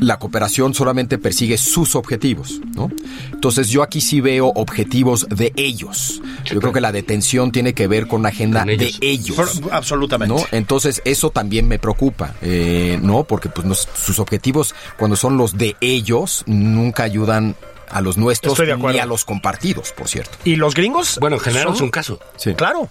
[0.00, 2.88] la cooperación solamente persigue sus objetivos, ¿no?
[3.32, 6.22] Entonces yo aquí sí veo objetivos de ellos.
[6.44, 9.00] Yo creo que la detención tiene que ver con una agenda Con ellos.
[9.00, 9.60] de ellos.
[9.72, 10.32] Absolutamente.
[10.32, 10.40] ¿no?
[10.52, 13.24] Entonces, eso también me preocupa, eh, ¿no?
[13.24, 17.56] Porque pues nos- sus objetivos, cuando son los de ellos, nunca ayudan
[17.90, 20.36] a los nuestros ni a los compartidos, por cierto.
[20.44, 21.18] Y los gringos.
[21.20, 22.20] Bueno, en general son- es un caso.
[22.36, 22.54] Sí.
[22.54, 22.90] Claro.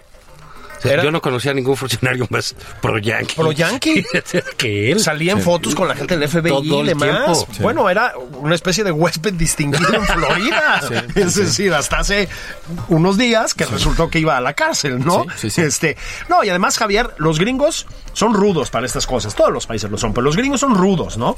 [0.78, 3.34] O sea, Era- Yo no conocía a ningún funcionario más pro yankee.
[3.36, 4.04] Pro yankee.
[4.56, 5.00] que él.
[5.00, 7.08] Salían fotos con la gente del FBI Todo y demás.
[7.08, 7.48] tiempo.
[7.52, 7.62] Sí.
[7.62, 10.80] Bueno, era una especie de huésped distinguido en Florida.
[11.14, 12.28] es decir, hasta hace
[12.88, 15.24] unos días que resultó que iba a la cárcel, ¿no?
[15.36, 15.60] Sí, sí, sí.
[15.62, 15.96] Este,
[16.28, 19.34] no, y además, Javier, los gringos son rudos para estas cosas.
[19.34, 21.36] Todos los países lo son, pero los gringos son rudos, ¿no?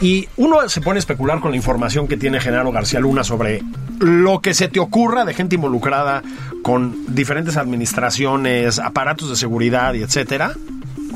[0.00, 3.62] Y uno se pone a especular con la información que tiene Genaro García Luna sobre
[3.98, 6.22] lo que se te ocurra de gente involucrada
[6.62, 10.52] con diferentes administraciones, aparatos de seguridad y etcétera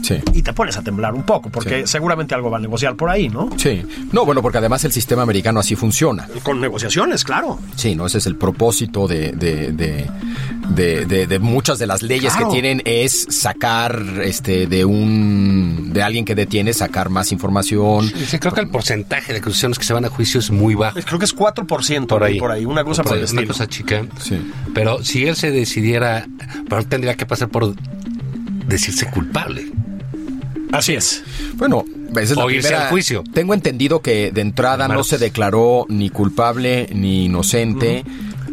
[0.06, 0.20] Sí.
[0.34, 1.86] y te pones a temblar un poco, porque Sí.
[1.92, 3.48] seguramente algo va a negociar por ahí, ¿no?
[3.56, 3.82] Sí.
[4.12, 6.28] No, bueno, porque además el sistema americano así funciona.
[6.42, 7.58] Con negociaciones, claro.
[7.74, 8.06] Sí, ¿no?
[8.06, 10.06] Ese es el propósito de, de, de,
[10.68, 12.48] de- de- de muchas de las leyes Claro.
[12.48, 18.08] que tienen es sacar este de un de alguien que detiene, sacar más información.
[18.28, 20.98] Sí, creo que el porcentaje de acusaciones que se van a juicio es muy bajo.
[21.04, 22.38] Creo que es 4% Por ahí.
[22.38, 24.04] por ahí, una cosa por, Por ahí, una cosa chica.
[24.20, 24.38] Sí.
[24.74, 26.26] Pero si él se decidiera,
[26.68, 27.74] pero él tendría que pasar por
[28.66, 29.66] decirse culpable.
[30.72, 31.22] Así es.
[31.55, 33.24] Bueno, esa es la primera- al juicio.
[33.33, 38.05] Tengo entendido que de entrada no se declaró ni culpable ni inocente.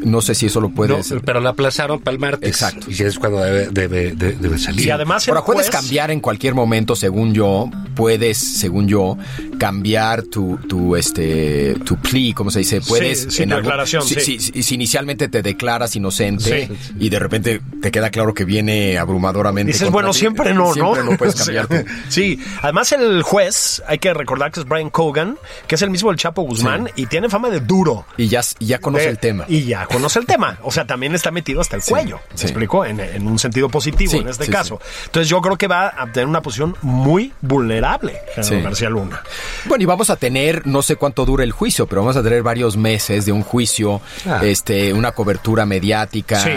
[0.04, 2.48] No sé si eso lo puede No, pero la aplazaron para el martes.
[2.50, 2.88] Exacto.
[2.90, 4.86] Y es cuando debe, debe, de- debe salir.
[4.86, 9.18] Y además Ahora, puedes juez- cambiar en cualquier momento, según yo, puedes, según yo,
[9.58, 12.82] cambiar tu, tu, este, tu plea, ¿cómo se dice?
[12.82, 13.22] Puedes...
[13.24, 14.40] Sí, sí, tu declaración, si, sí.
[14.40, 16.94] si- si inicialmente te declaras inocente Sí.
[17.00, 20.74] y de repente te queda claro que viene abrumadoramente Dices, bueno, ti, siempre no, ¿no?
[20.74, 21.76] Siempre no puedes cambiar tu-
[22.10, 25.38] sí, además el juez, hay que recordar que es Brian Cogan,
[25.68, 28.06] que es el mismo del Chapo Guzmán, y tiene fama de duro.
[28.18, 29.46] Y ya, y ya conoce De- el tema.
[29.48, 30.58] Y ya conoce el tema.
[30.64, 32.20] O sea, también está metido hasta el cuello.
[32.32, 32.46] ¿Me sí.
[32.46, 32.84] explico?
[32.86, 34.80] En, en un sentido positivo Sí, en este caso.
[35.06, 38.62] Entonces yo creo que va a tener una posición muy vulnerable, Genaro Sí.
[38.62, 39.22] García Luna.
[39.66, 42.44] Bueno, y vamos a tener, no sé cuánto dura el juicio, pero vamos a tener
[42.44, 44.42] varios meses de un juicio, Ah.
[44.44, 46.52] este, una cobertura mediática, Sí.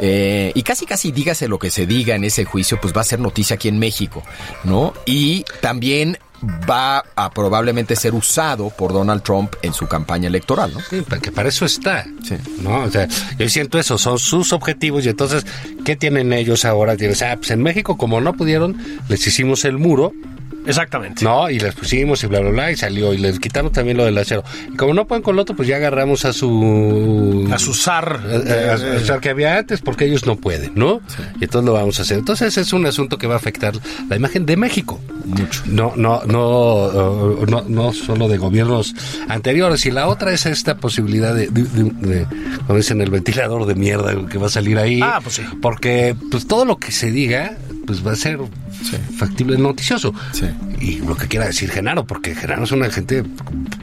[0.00, 3.04] eh, y casi casi dígase lo que se diga en ese juicio, pues va a
[3.04, 4.22] ser noticia aquí en México,
[4.64, 4.92] ¿no?
[5.04, 10.80] Y también va a probablemente ser usado por Donald Trump en su campaña electoral, ¿no?
[10.80, 12.04] Sí, que para eso está.
[12.22, 12.36] Sí.
[12.62, 12.84] ¿no?
[12.84, 15.44] O sea, yo siento eso, son sus objetivos y entonces,
[15.84, 16.96] ¿qué tienen ellos ahora?
[16.96, 18.76] Tienes, ah, pues en México, como no pudieron,
[19.08, 20.12] les hicimos el muro,
[20.66, 21.24] Exactamente.
[21.24, 21.48] ¿no?
[21.50, 24.16] Y les pusimos y bla, bla, bla, y salió, y les quitaron también lo del
[24.18, 24.42] acero.
[24.72, 27.48] Y como no pueden con lo otro, pues ya agarramos a su...
[27.52, 28.20] A su zar.
[28.72, 31.00] a su- su que había antes porque ellos no pueden, ¿no?
[31.40, 32.18] Y entonces lo vamos a hacer.
[32.18, 33.74] Entonces es un asunto que va a afectar
[34.08, 35.00] la imagen de México.
[35.24, 35.62] Mucho.
[35.66, 36.90] No, no, no,
[37.42, 38.94] eh, no, no solo de gobiernos
[39.28, 39.84] anteriores.
[39.86, 42.26] Y la otra es esta posibilidad de, de, de- de-
[42.66, 45.00] como dicen, el ventilador de mierda que va a salir ahí.
[45.02, 45.42] Ah, pues sí.
[45.62, 48.38] Porque pues todo lo que se diga, pues va a ser
[49.16, 50.12] factible noticioso.
[50.32, 50.46] Sí.
[50.80, 53.24] Y lo que quiera decir Genaro, porque Genaro es una gente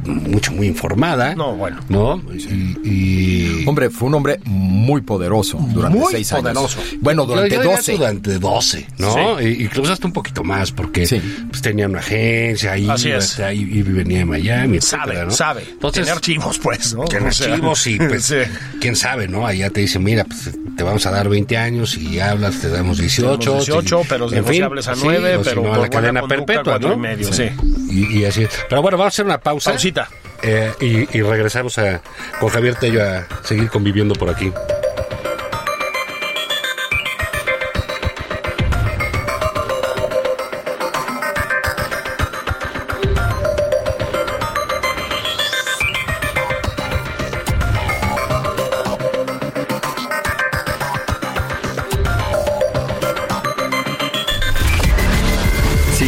[0.05, 1.35] mucho, muy informada.
[1.35, 1.79] No, bueno.
[1.89, 2.21] ¿No?
[2.33, 6.79] Y, y- Hombre, fue un hombre muy poderoso durante Muy seis poderoso.
[6.79, 6.95] años.
[7.01, 7.97] Bueno, durante Yo diría 12.
[7.97, 9.39] Durante 12, ¿no?
[9.39, 9.45] Sí.
[9.45, 11.21] Y, incluso hasta un poquito más, porque Sí.
[11.49, 13.25] pues, tenía una agencia ahí, Así es.
[13.31, 15.31] este, ahí, y venía de Miami, Sabe, etcétera, ¿no?
[15.31, 15.63] sabe.
[15.71, 17.05] Entonces, Tiene archivos, pues, ¿no?
[17.05, 18.35] tiene O sea, archivos y pues, sí.
[18.79, 19.47] quién sabe, ¿no?
[19.47, 22.97] Allá te dicen, mira, pues te vamos a dar 20 años y hablas, te damos
[22.97, 23.37] 18.
[23.39, 25.89] Te damos 18, y- pero en fin, a sí, nueve, si pero a por la
[25.89, 26.93] cadena perpetua, ¿no?
[26.93, 27.49] y medio, sí.
[27.89, 28.47] Y, y así.
[28.69, 29.71] Pero bueno, vamos a hacer una pausa.
[29.71, 30.09] Pausita.
[30.41, 32.01] Eh, y, y regresamos a,
[32.39, 34.51] con Javier Tello a seguir conviviendo por aquí.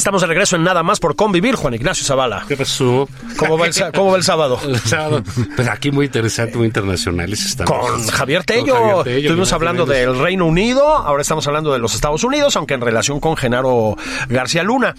[0.00, 2.46] Estamos de regreso en Nada más por convivir, Juan Ignacio Zavala.
[2.48, 3.06] ¿Qué pasó?
[3.36, 4.58] ¿Cómo va el, sa- cómo va el sábado?
[4.64, 5.22] El sábado.
[5.54, 7.70] Pues aquí muy interesante, muy internacionales estamos.
[7.70, 8.74] Con Javier Tello.
[8.74, 12.56] Con Javier Tello, Estuvimos hablando del Reino Unido, ahora estamos hablando de los Estados Unidos,
[12.56, 13.94] aunque en relación con Genaro
[14.30, 14.94] García Luna.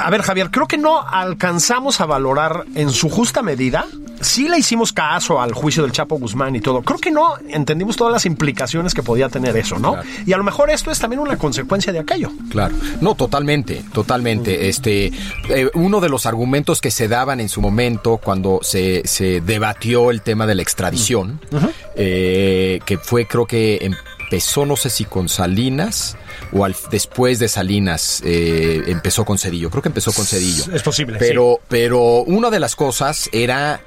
[0.00, 3.86] A ver, Javier, creo que no alcanzamos a valorar en su justa medida.
[4.20, 6.82] Sí le hicimos caso al juicio del Chapo Guzmán y todo.
[6.82, 9.92] Creo que no entendimos todas las implicaciones que podía tener eso, ¿no?
[9.92, 10.08] Claro.
[10.26, 12.30] Y a lo mejor esto es también una consecuencia de aquello.
[12.50, 14.68] Claro, no, totalmente, totalmente.
[14.68, 15.12] Este,
[15.48, 20.10] eh, uno de los argumentos que se daban en su momento cuando se, se debatió
[20.10, 21.40] el tema de la extradición,
[21.96, 23.90] eh, que fue, creo que
[24.28, 26.16] empezó, no sé si con Salinas
[26.52, 29.70] o al, después de Salinas eh, empezó con Cedillo.
[29.70, 30.64] Creo que empezó con Cedillo.
[30.74, 33.80] Es posible, Pero, pero una de las cosas era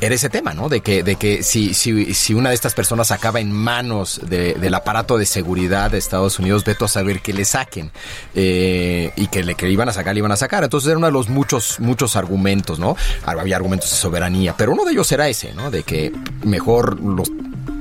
[0.00, 0.68] era ese tema, ¿no?
[0.68, 4.54] De que, de que si, si, si una de estas personas acaba en manos de-
[4.54, 7.90] del aparato de seguridad de Estados Unidos, veto a saber que le saquen.
[8.34, 10.62] Eh, y que le que iban a sacar, le iban a sacar.
[10.64, 12.96] Entonces era uno de los muchos, muchos argumentos, ¿no?
[13.26, 15.70] Había argumentos de soberanía, pero uno de ellos era ese, ¿no?
[15.70, 16.12] De que
[16.44, 17.28] mejor los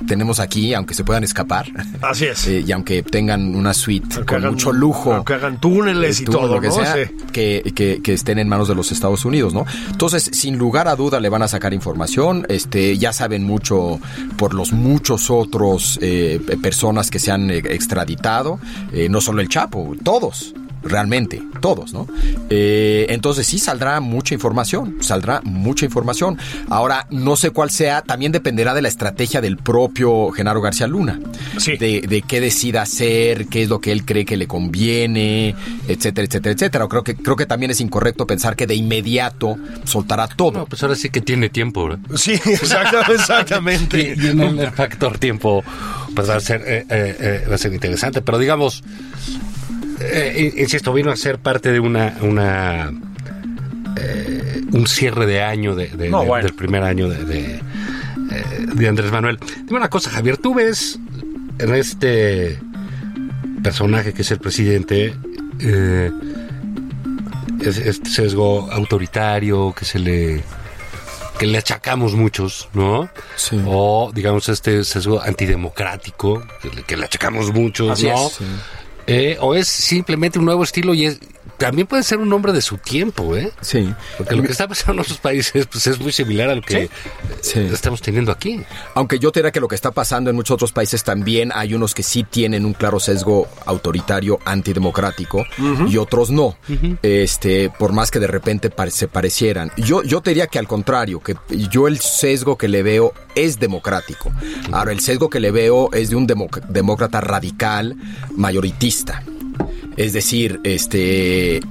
[0.07, 1.67] tenemos aquí, aunque se puedan escapar.
[2.01, 2.47] Así es.
[2.47, 5.13] Eh, y aunque tengan una suite Aunque con hagan- mucho lujo.
[5.13, 6.73] aunque hagan túneles y tú, todo, lo que ¿no?
[6.73, 7.11] sea, Sí.
[7.31, 9.65] que, que- que estén en manos de los Estados Unidos, ¿no?
[9.91, 12.45] Entonces, sin lugar a duda, le van a sacar información.
[12.49, 13.99] Este, ya saben mucho
[14.37, 18.59] por los muchos otros eh, personas que se han eh, extraditado,
[18.93, 20.53] eh, no solo el Chapo, todos.
[20.87, 22.07] Realmente, todos, ¿no?
[22.49, 26.37] Eh, entonces sí saldrá mucha información, saldrá mucha información.
[26.69, 31.19] Ahora, no sé cuál sea, también dependerá de la estrategia del propio Genaro García Luna.
[31.57, 31.77] Sí.
[31.77, 35.55] De, de qué decida hacer, qué es lo que él cree que le conviene,
[35.87, 36.87] etcétera, etcétera, etcétera.
[36.87, 40.59] Creo que, creo que también es incorrecto pensar que de inmediato soltará todo.
[40.59, 41.99] No, pues ahora sí que tiene tiempo, ¿verdad?
[42.15, 44.15] Sí, exacta- exactamente.
[44.17, 45.63] Y, y en el factor tiempo,
[46.15, 48.21] pues va a ser, eh, eh, eh, va a ser interesante.
[48.21, 48.83] Pero digamos,
[49.99, 52.91] eh, insisto, vino a ser parte de una, una
[53.97, 56.45] eh, un cierre de año de, de- No, de- bueno.
[56.45, 57.61] del primer año de, de, eh,
[58.73, 59.39] de Andrés Manuel.
[59.65, 60.99] Dime una cosa, Javier, tú ves
[61.59, 62.59] en este
[63.63, 65.15] personaje que es el presidente
[65.59, 66.11] eh,
[67.61, 70.43] es- este sesgo autoritario que se le
[71.39, 73.09] que le achacamos muchos, ¿no?
[73.35, 73.61] Sí.
[73.67, 78.25] O, digamos, este sesgo antidemocrático, que le, que le achacamos muchos, Así ¿no?
[78.25, 78.45] es, sí.
[79.07, 81.19] Eh, o es simplemente un nuevo estilo y es,
[81.57, 83.51] también puede ser un hombre de su tiempo, ¿eh?
[83.61, 83.93] Sí.
[84.17, 86.89] Porque lo que está pasando en otros países pues, es muy similar a lo que
[87.41, 87.59] Sí.
[87.59, 88.61] estamos teniendo aquí.
[88.95, 91.73] Aunque yo te diría que lo que está pasando en muchos otros países también hay
[91.73, 95.45] unos que sí tienen un claro sesgo autoritario antidemocrático
[95.87, 96.57] y otros no.
[97.01, 99.71] Este, por más que de repente pare- se parecieran.
[99.77, 101.35] Yo, yo te diría que al contrario, que
[101.69, 104.31] yo el sesgo que le veo es democrático.
[104.71, 107.95] Ahora, el sesgo que le veo es de un democ- demócrata radical,
[108.35, 109.23] mayoritista.
[109.95, 111.61] Es decir, este,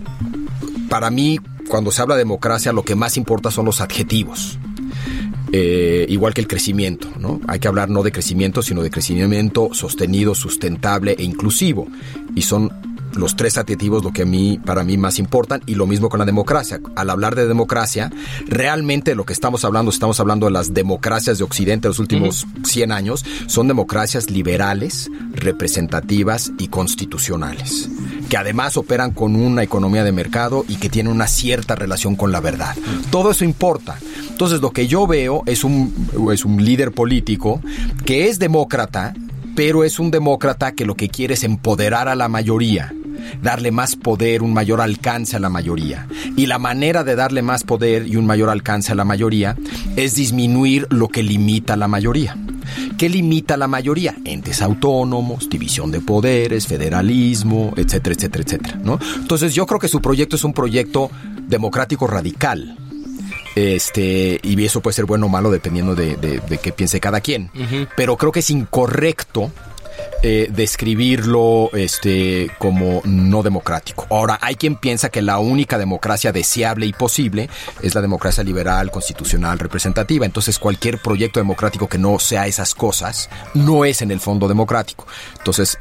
[0.88, 4.59] para mí, cuando se habla de democracia, lo que más importa son los adjetivos.
[5.53, 7.40] Eh, igual que el crecimiento, ¿no?
[7.46, 11.87] Hay que hablar no de crecimiento, sino de crecimiento sostenido, sustentable e inclusivo.
[12.35, 12.72] Y son
[13.16, 16.18] los tres adjetivos lo que a mí, para mí más importan, y lo mismo con
[16.18, 16.81] la democracia.
[16.94, 18.11] Al hablar de democracia,
[18.46, 22.46] realmente lo que estamos hablando, estamos hablando de las democracias de Occidente de los últimos
[22.64, 27.88] 100 años, son democracias liberales, representativas y constitucionales,
[28.29, 32.33] que además operan con una economía de mercado y que tienen una cierta relación con
[32.33, 32.76] la verdad.
[33.11, 33.98] Todo eso importa.
[34.29, 35.94] Entonces lo que yo veo es un,
[36.33, 37.61] es un líder político
[38.05, 39.14] que es demócrata,
[39.55, 42.92] pero es un demócrata que lo que quiere es empoderar a la mayoría,
[43.42, 46.07] darle más poder, un mayor alcance a la mayoría.
[46.37, 49.57] Y la manera de darle más poder y un mayor alcance a la mayoría
[49.96, 52.37] es disminuir lo que limita a la mayoría.
[52.98, 54.14] ¿Qué limita a la mayoría?
[54.24, 58.81] Entes autónomos, división de poderes, federalismo, etcétera, etcétera, etcétera.
[58.83, 58.98] ¿no?
[59.16, 61.11] Entonces yo creo que su proyecto es un proyecto
[61.48, 62.76] democrático radical
[63.55, 67.20] Este, y eso puede ser bueno o malo dependiendo de, de- de qué piense cada
[67.20, 67.50] quien.
[67.96, 69.50] Pero creo que es incorrecto
[70.28, 74.08] eh, describirlo este, como no democrático.
[74.10, 77.48] Ahora, hay quien piensa que la única democracia deseable y posible
[77.80, 80.26] es la democracia liberal, constitucional, representativa.
[80.26, 85.06] Entonces, cualquier proyecto democrático que no sea esas cosas no es en el fondo democrático.
[85.38, 85.78] Entonces,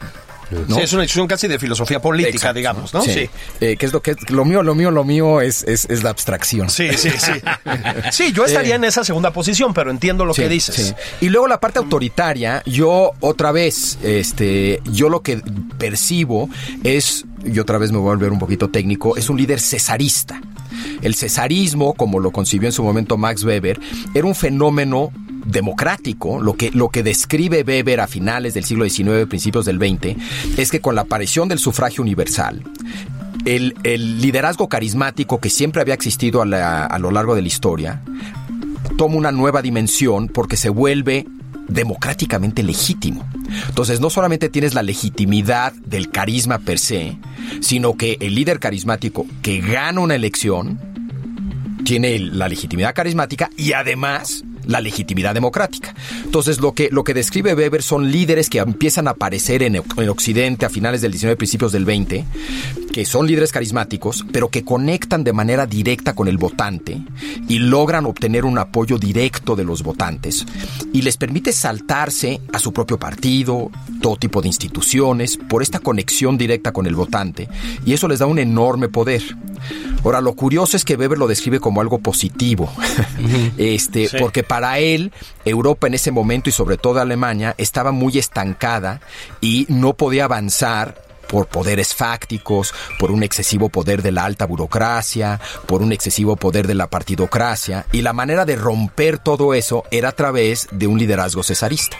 [0.67, 0.75] ¿no?
[0.75, 3.01] Sí, es una discusión casi de filosofía política, Exacto, digamos, ¿no?
[3.01, 3.29] Sí.
[3.61, 6.09] Eh, que es lo que lo mío, lo mío, lo mío es, es, es la
[6.11, 6.69] abstracción.
[6.69, 7.31] Sí, sí, sí.
[8.11, 10.75] Sí, yo estaría en esa segunda posición, pero entiendo lo Sí, que dices.
[10.75, 10.93] sí.
[11.25, 15.41] Y luego la parte autoritaria, yo otra vez, este, yo lo que
[15.77, 16.49] percibo
[16.83, 20.41] es, y otra vez me voy a volver un poquito técnico, es un líder cesarista.
[21.01, 23.79] El cesarismo, como lo concibió en su momento Max Weber,
[24.13, 25.11] era un fenómeno
[25.45, 30.17] democrático, lo que, lo que describe Weber a finales del siglo XIX, principios del XX,
[30.57, 32.63] es que con la aparición del sufragio universal,
[33.45, 38.01] el, el liderazgo carismático que siempre había existido a, a lo largo de la historia,
[38.97, 41.25] toma una nueva dimensión porque se vuelve
[41.67, 43.27] democráticamente legítimo.
[43.67, 47.17] Entonces, no solamente tienes la legitimidad del carisma per se,
[47.61, 50.79] sino que el líder carismático que gana una elección
[51.83, 55.95] tiene la legitimidad carismática y además la legitimidad democrática.
[56.23, 60.09] Entonces, lo que, lo que describe Weber son líderes que empiezan a aparecer en, en
[60.09, 62.25] Occidente a finales del 19, principios del 20,
[62.95, 67.01] que son líderes carismáticos, pero que conectan de manera directa con el votante
[67.45, 70.45] y logran obtener un apoyo directo de los votantes
[70.93, 73.69] y les permite saltarse a su propio partido,
[74.01, 77.49] todo tipo de instituciones, por esta conexión directa con el votante
[77.85, 79.23] y eso les da un enorme poder.
[80.05, 82.71] Ahora, lo curioso es que Weber lo describe como algo positivo,
[83.57, 84.15] este, Sí.
[84.21, 85.11] porque para él
[85.43, 89.01] Europa en ese momento y sobre todo Alemania estaba muy estancada
[89.41, 95.39] y no podía avanzar por poderes fácticos, por un excesivo poder de la alta burocracia,
[95.65, 100.09] por un excesivo poder de la partidocracia, y la manera de romper todo eso era
[100.09, 101.97] a través de un liderazgo cesarista.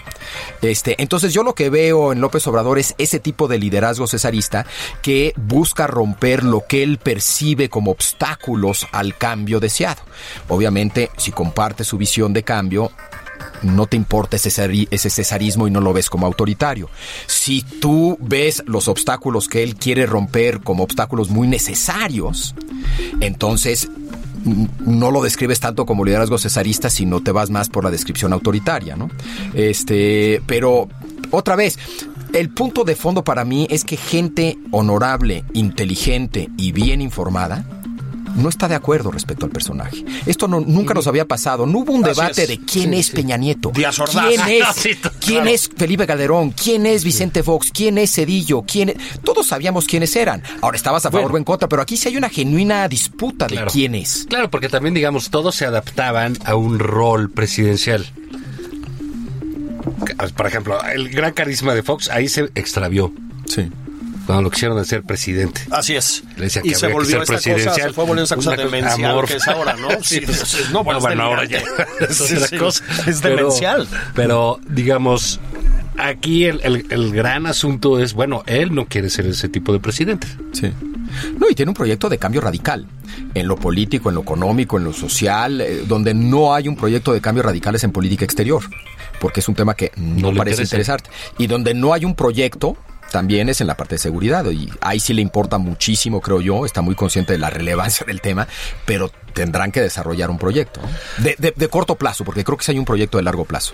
[0.62, 4.66] Este, entonces yo lo que veo en López Obrador es ese tipo de liderazgo cesarista
[5.02, 10.02] que busca romper lo que él percibe como obstáculos al cambio deseado.
[10.48, 12.92] Obviamente, si comparte su visión de cambio,
[13.62, 16.90] no te importa ese, cesari- ese cesarismo y no lo ves como autoritario.
[17.28, 22.56] Si tú ves los obstáculos que él quiere romper como obstáculos muy necesarios,
[23.22, 23.90] entonces
[24.86, 28.96] no lo describes tanto como liderazgo cesarista, sino te vas más por la descripción autoritaria,
[28.96, 29.10] ¿no?
[29.56, 30.88] Este, pero
[31.32, 31.80] otra vez,
[32.34, 37.66] el punto de fondo para mí es que gente honorable, inteligente y bien informada
[38.36, 40.04] no está de acuerdo respecto al personaje.
[40.26, 41.66] Esto no- nunca nos había pasado.
[41.66, 42.48] No hubo un debate es.
[42.50, 43.14] de quién Sí, es sí.
[43.16, 44.26] Peña Nieto, Díaz Ordaz.
[44.28, 44.66] quién es,
[45.20, 45.50] quién claro.
[45.50, 50.16] es Felipe Calderón, quién es Vicente Fox, quién es Cedillo, quién es- todos sabíamos quiénes
[50.16, 50.44] eran.
[50.62, 51.36] Ahora estabas a favor Bueno.
[51.36, 53.66] o en contra, pero aquí sí hay una genuina disputa Claro.
[53.68, 54.26] de quién es.
[54.30, 58.06] Claro, porque también, digamos, todos se adaptaban a un rol presidencial.
[60.36, 63.14] Por ejemplo, el gran carisma de Fox ahí se extravió
[63.48, 63.70] Sí.
[64.26, 65.62] Cuando lo quisieron hacer presidente.
[65.72, 66.24] Así es.
[66.38, 67.88] Le y que se había que volvió ser esta cosa, presidencial.
[67.90, 69.26] se fue volviendo esa cosa demencial amor.
[69.28, 69.88] que es ahora, ¿no?
[70.04, 70.34] Sí, Sí.
[70.46, 71.60] sí, no, bueno, bueno, ahora ya
[72.10, 72.84] es otra cosa.
[73.08, 73.88] Es Pero- demencial.
[74.16, 75.40] Pero, digamos,
[75.98, 79.80] aquí el, el- el gran asunto es, bueno, él no quiere ser ese tipo de
[79.80, 80.28] presidente.
[80.54, 80.72] Sí.
[81.40, 82.88] No, y tiene un proyecto de cambio radical
[83.36, 87.14] en lo político, en lo económico, en lo social, eh, donde no hay un proyecto
[87.14, 88.64] de cambios radicales en política exterior,
[89.22, 90.94] porque es un tema que no, No le parece interesa.
[90.98, 91.10] interesarte.
[91.38, 92.76] Y donde no hay un proyecto
[93.12, 96.66] también es en la parte de seguridad y ahí sí le importa muchísimo, creo yo,
[96.66, 98.48] está muy consciente de la relevancia del tema,
[98.86, 100.80] pero tendrán que desarrollar un proyecto
[101.18, 103.74] de, de- de corto plazo, porque creo que sí hay un proyecto de largo plazo,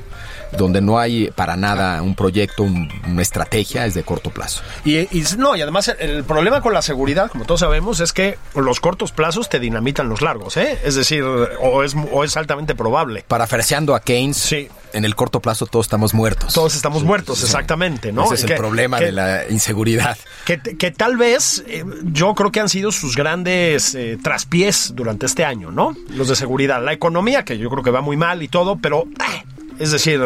[0.57, 4.61] donde no hay para nada un proyecto, un- una estrategia, es de corto plazo.
[4.85, 8.11] Y, y no, y además el, el problema con la seguridad, como todos sabemos, es
[8.13, 10.79] que los cortos plazos te dinamitan los largos, ¿eh?
[10.83, 13.23] Es decir, o es, o es altamente probable.
[13.27, 14.67] Parafraseando a Keynes, Sí.
[14.93, 16.53] En el corto plazo todos estamos muertos.
[16.53, 18.25] Todos estamos muertos, exactamente, ¿no?
[18.25, 20.17] Ese es el Que- problema que- de la inseguridad.
[20.45, 25.25] Que, que tal vez eh, yo creo que han sido sus grandes eh, traspiés durante
[25.25, 25.95] este año, ¿no?
[26.09, 26.83] Los de seguridad.
[26.83, 29.43] La economía, que yo creo que va muy mal y todo, pero eh,
[29.79, 30.19] es decir,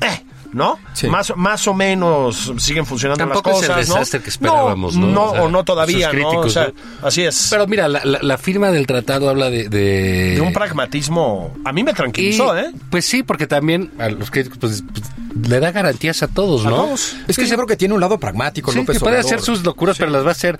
[0.00, 0.22] eh,
[0.52, 0.78] ¿no?
[0.92, 1.06] Sí.
[1.08, 3.82] Más, más o menos siguen funcionando Tampoco las es cosas.
[3.82, 3.94] el ¿no?
[3.94, 5.24] desastre que esperábamos, ¿no?
[5.24, 6.26] O sea, o no todavía, sus ¿no?
[6.28, 6.66] O críticos, sea,
[7.00, 7.06] ¿no?
[7.08, 7.46] así es.
[7.50, 9.68] Pero mira, la, la- la firma del tratado habla de...
[9.68, 12.70] De, de un pragmatismo, a mí me tranquilizó, y, ¿eh?
[12.90, 15.04] Pues sí, porque también a los críticos pues, pues,
[15.48, 16.76] le da garantías a todos, A ¿no?
[16.76, 17.16] todos.
[17.26, 19.34] Es que yo creo que tiene un lado pragmático, Sí, López que puede Obrador.
[19.34, 20.58] hacer sus locuras, pero las va a hacer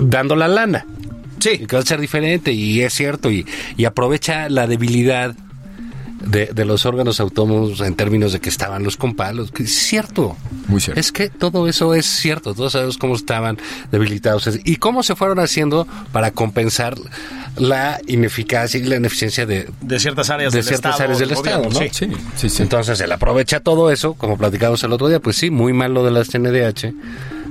[0.00, 0.84] dando la lana.
[1.38, 1.58] Y Sí.
[1.66, 3.46] que va a ser diferente, y es cierto, y,
[3.76, 5.34] y aprovecha la debilidad
[6.24, 9.50] de, de los órganos autónomos en términos de que estaban los compalos.
[9.50, 10.36] Que es cierto.
[10.66, 11.00] Muy cierto.
[11.00, 12.54] Es que todo eso es cierto.
[12.54, 13.58] Todos sabemos cómo estaban
[13.90, 16.96] debilitados y cómo se fueron haciendo para compensar
[17.56, 21.30] la ineficacia y la ineficiencia de, De ciertas áreas de del ciertas Estado, áreas del
[21.32, 21.78] Estado, ¿no?
[21.78, 21.88] sí.
[21.92, 22.62] Sí, sí, sí.
[22.62, 26.04] Entonces él aprovecha todo eso, como platicamos el otro día, pues sí, muy mal lo
[26.04, 26.92] de las CNDH.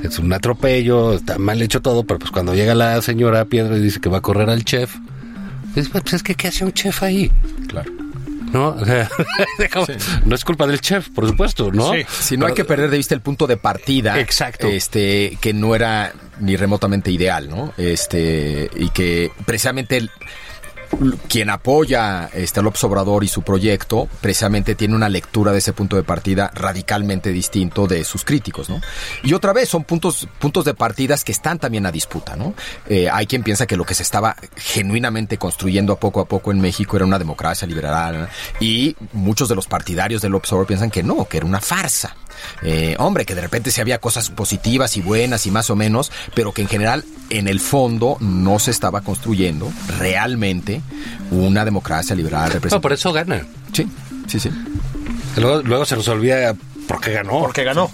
[0.04, 3.82] Es un atropello, está mal hecho todo, pero pues cuando llega la señora Piedra y
[3.82, 4.96] dice que va a correr al chef,
[5.74, 7.32] pues, pues es que ¿qué hace un chef ahí?
[7.68, 7.92] Claro.
[8.52, 8.70] ¿No?
[8.70, 9.10] O sea,
[9.60, 9.90] digamos,
[10.26, 11.94] no es culpa del chef, por supuesto, ¿no?
[11.94, 12.06] Sí.
[12.08, 14.20] Si no hay que perder de vista el punto de partida.
[14.20, 14.68] Exacto.
[14.68, 17.74] Este, que no era ni remotamente ideal, ¿no?
[17.78, 20.12] Este, y que precisamente el-
[21.28, 25.96] quien apoya este López Obrador y su proyecto, precisamente tiene una lectura de ese punto
[25.96, 28.82] de partida radicalmente distinto de sus críticos, ¿no?
[29.24, 32.54] Y otra vez, son puntos, puntos de partidas que están también a disputa, ¿no?
[32.88, 36.52] Eh, hay quien piensa que lo que se estaba genuinamente construyendo a poco a poco
[36.52, 38.30] en México era una democracia liberal,
[38.60, 42.16] y muchos de los partidarios de López Obrador piensan que no, que era una farsa.
[42.64, 46.12] Eh, hombre, que de repente sí había cosas positivas y buenas y más o menos,
[46.36, 50.82] pero que en general, en el fondo, no se estaba construyendo realmente
[51.32, 52.82] una democracia liberal No, representativa.
[52.82, 53.46] por eso gana.
[53.74, 53.88] Sí,
[54.28, 54.50] sí, sí.
[55.38, 56.56] Luego, luego se nos olvida
[56.88, 57.40] por qué ganó.
[57.40, 57.92] Porque ganó.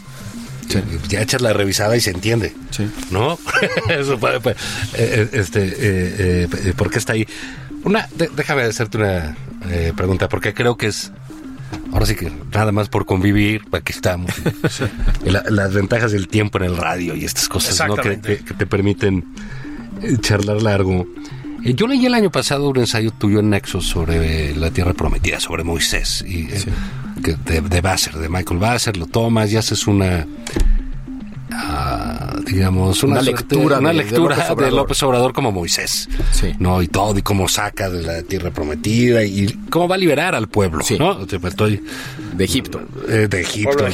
[1.10, 2.56] Ya echas la revisada y se entiende.
[2.72, 2.90] Sí.
[3.12, 3.38] ¿No?
[3.90, 4.56] Eso puede- puede-
[4.96, 7.28] eh, eh, este, eh, eh, ¿Por qué está ahí?
[7.84, 9.36] Una, de- déjame hacerte una
[9.70, 11.12] eh, pregunta, porque creo que es.
[11.92, 14.32] Ahora sí que nada más por convivir, aquí estamos.
[15.26, 17.96] La- las ventajas del tiempo en el radio y estas cosas ¿no?
[17.96, 18.38] que, Exactamente.
[18.38, 19.26] que- que te permiten
[20.02, 21.06] eh, charlar largo.
[21.64, 25.40] Eh, Yo leí el año pasado un ensayo tuyo en Nexos sobre la Tierra Prometida,
[25.40, 26.64] sobre Moisés, y, eh,
[27.24, 30.28] que de, de Basser, de Michael Basser, lo tomas y haces una,
[32.54, 34.74] digamos, una, Una suerte- lectura una de- de lectura López de Obrador.
[34.74, 36.54] López Obrador como Moisés, Sí.
[36.60, 36.82] ¿no?
[36.82, 40.48] Y todo, y cómo saca de la Tierra Prometida, y cómo va a liberar al
[40.48, 40.98] pueblo, Sí.
[40.98, 41.24] ¿no?
[41.24, 41.82] Estoy
[42.34, 42.82] De Egipto.
[43.10, 43.86] eh, de Egipto.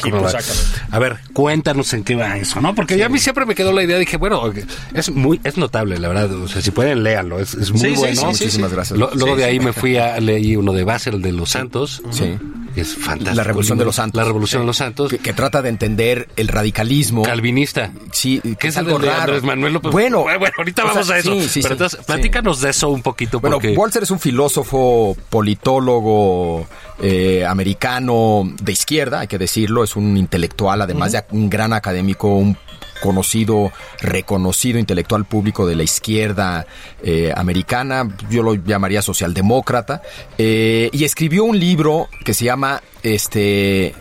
[0.91, 2.73] A ver, cuéntanos en qué va eso, ¿no?
[2.75, 4.51] Porque ya a mí siempre me quedó la idea, dije, bueno,
[4.93, 6.31] es muy, es notable, la verdad.
[6.33, 8.15] O sea, si pueden, léanlo, es, es muy bueno.
[8.15, 8.97] sí, sí, Muchísimas gracias.
[8.99, 9.65] Lo- luego Sí, de ahí sí.
[9.65, 12.01] me fui a leí uno de Basel de los Santos.
[12.11, 12.37] Sí.
[12.79, 13.35] Es fantástico.
[13.35, 14.17] La Revolución de los Santos.
[14.17, 15.09] La Revolución de los Santos.
[15.09, 17.23] Que, que trata de entender el radicalismo.
[17.23, 17.91] Calvinista.
[18.11, 19.21] Sí, ¿Qué que es algo raro.
[19.21, 19.91] Andrés Manuel López?
[19.91, 21.33] Bueno, bueno, ahorita sea, vamos a eso.
[21.33, 22.05] sí, sí, Pero sí, entonces, sí.
[22.05, 23.39] platícanos de eso un poquito.
[23.39, 23.75] Bueno, porque...
[23.75, 26.67] Walzer es un filósofo, politólogo
[27.01, 32.27] eh, americano de izquierda, hay que decirlo, es un intelectual, además de un gran académico,
[32.35, 32.57] un
[33.01, 33.71] conocido,
[34.01, 36.65] reconocido intelectual público de la izquierda
[37.03, 40.01] eh, americana, yo lo llamaría socialdemócrata,
[40.37, 43.95] eh, y escribió un libro que se llama este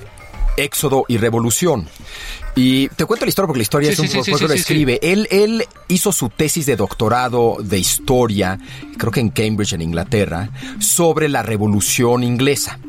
[0.57, 1.89] Éxodo y Revolución.
[2.57, 4.99] Y te cuento la historia porque la historia Sí, es un sí, sí, lo escribe.
[5.01, 8.59] Él, él hizo su tesis de doctorado de historia,
[8.97, 12.81] creo que en Cambridge, en Inglaterra, sobre la Revolución Inglesa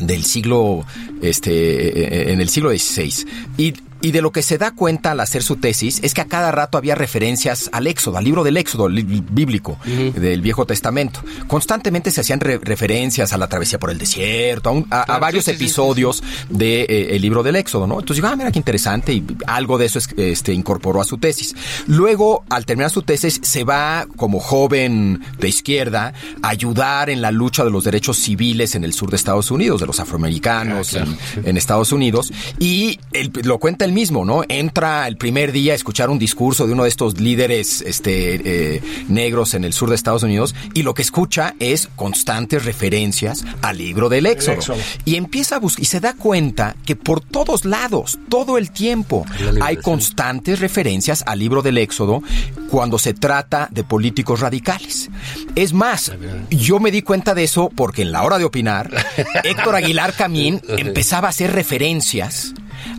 [0.00, 0.86] del siglo,
[1.20, 3.26] este, eh, en el siglo XVI.
[3.56, 6.26] Y, y de lo que se da cuenta al hacer su tesis es que a
[6.26, 11.20] cada rato había referencias al Éxodo, al libro del Éxodo li- bíblico, del Viejo Testamento.
[11.46, 15.04] Constantemente se hacían re- referencias a la travesía por el desierto, a, un- a- a
[15.06, 17.94] Claro, varios sí, sí, sí, episodios de eh, el libro del Éxodo, ¿no?
[18.00, 21.18] Entonces digo, ah, mira qué interesante, y algo de eso es- este, incorporó a su
[21.18, 21.54] tesis.
[21.86, 27.30] Luego, al terminar su tesis, se va como joven de izquierda a ayudar en la
[27.32, 30.90] lucha de los derechos civiles en el sur de Estados Unidos, de los afroamericanos Ah,
[31.04, 33.00] claro, en, en Estados Unidos, y
[33.42, 34.42] lo cuenta él mismo, ¿no?
[34.48, 38.82] Entra el primer día a escuchar un discurso de uno de estos líderes este, eh,
[39.08, 43.78] negros en el sur de Estados Unidos, y lo que escucha es constantes referencias al
[43.78, 44.54] libro del Éxodo.
[44.54, 44.78] Éxodo.
[45.04, 49.24] Y empieza a buscar, y se da cuenta que por todos lados, todo el tiempo,
[49.60, 52.22] hay constantes referencias al libro del Éxodo
[52.70, 55.10] cuando se trata de políticos radicales.
[55.54, 56.12] Es más,
[56.50, 58.90] yo me di cuenta de eso porque en la hora de opinar,
[59.44, 62.54] Héctor Aguilar Camín empezaba a hacer referencias.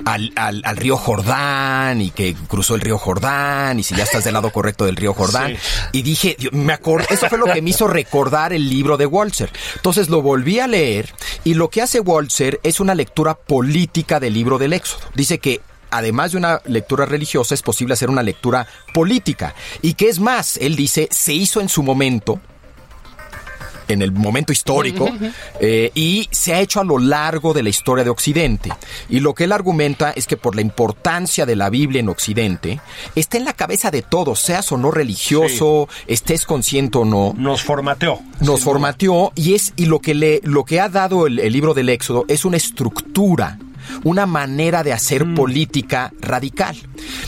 [0.05, 4.23] Al, al- al río Jordán y que cruzó el río Jordán y si ya estás
[4.23, 5.55] del lado correcto del río Jordán.
[5.91, 9.51] Y dije me acordé eso fue lo que me hizo recordar el libro de Walzer.
[9.75, 11.13] Entonces lo volví a leer
[11.43, 15.01] y lo que hace Walzer es una lectura política del libro del Éxodo.
[15.15, 15.61] Dice que
[15.91, 19.55] además de una lectura religiosa, es posible hacer una lectura política.
[19.81, 22.39] Y que es más, él dice, se hizo en su momento,
[23.89, 25.09] en el momento histórico,
[25.59, 28.71] eh, y se ha hecho a lo largo de la historia de Occidente.
[29.09, 32.79] Y lo que él argumenta es que por la importancia de la Biblia en Occidente,
[33.15, 37.63] está en la cabeza de todos, seas o no religioso, estés consciente o no, Nos
[37.63, 38.19] formateó.
[38.41, 41.73] nos formateó y es y lo que le lo que ha dado el, el libro
[41.73, 43.57] del Éxodo es una estructura
[44.03, 46.75] una manera de hacer política radical.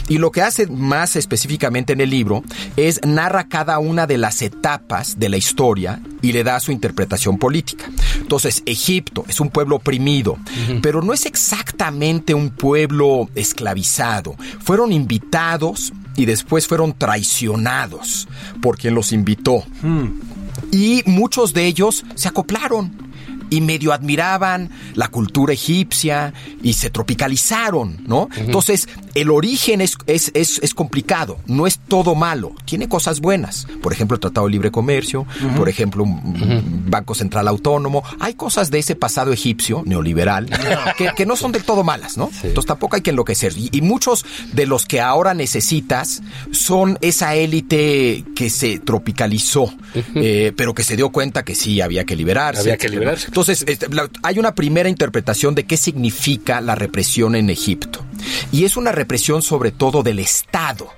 [0.07, 2.43] Y lo que hace más específicamente en el libro
[2.76, 7.38] es narra cada una de las etapas de la historia y le da su interpretación
[7.38, 7.86] política.
[8.20, 10.38] Entonces Egipto es un pueblo oprimido,
[10.82, 14.36] pero no es exactamente un pueblo esclavizado.
[14.59, 18.28] Fueron invitados y después fueron traicionados
[18.62, 19.64] por quien los invitó.
[20.72, 23.11] Y muchos de ellos se acoplaron
[23.52, 26.34] y medio admiraban la cultura egipcia
[26.64, 28.30] y se tropicalizaron, ¿no?
[28.38, 33.68] Entonces, el origen es, es, es, es, complicado, no es todo malo, tiene cosas buenas.
[33.84, 35.28] Por ejemplo, el Tratado de Libre Comercio,
[35.58, 38.04] por ejemplo, un Banco Central Autónomo.
[38.20, 40.49] Hay cosas de ese pasado egipcio, neoliberal,
[40.97, 42.30] que, que no son del todo malas, ¿no?
[42.32, 42.47] Sí.
[42.47, 43.54] Entonces tampoco hay que enloquecer.
[43.58, 46.22] Y, y, muchos de los que ahora necesitas
[46.52, 49.74] son esa élite que se tropicalizó,
[50.16, 52.62] eh, pero que se dio cuenta que sí había que liberarse.
[52.62, 53.28] Había que liberarse.
[53.28, 58.04] Entonces, este, la, hay una primera interpretación de qué significa la represión en Egipto.
[58.52, 60.89] Y es una represión sobre todo del Estado.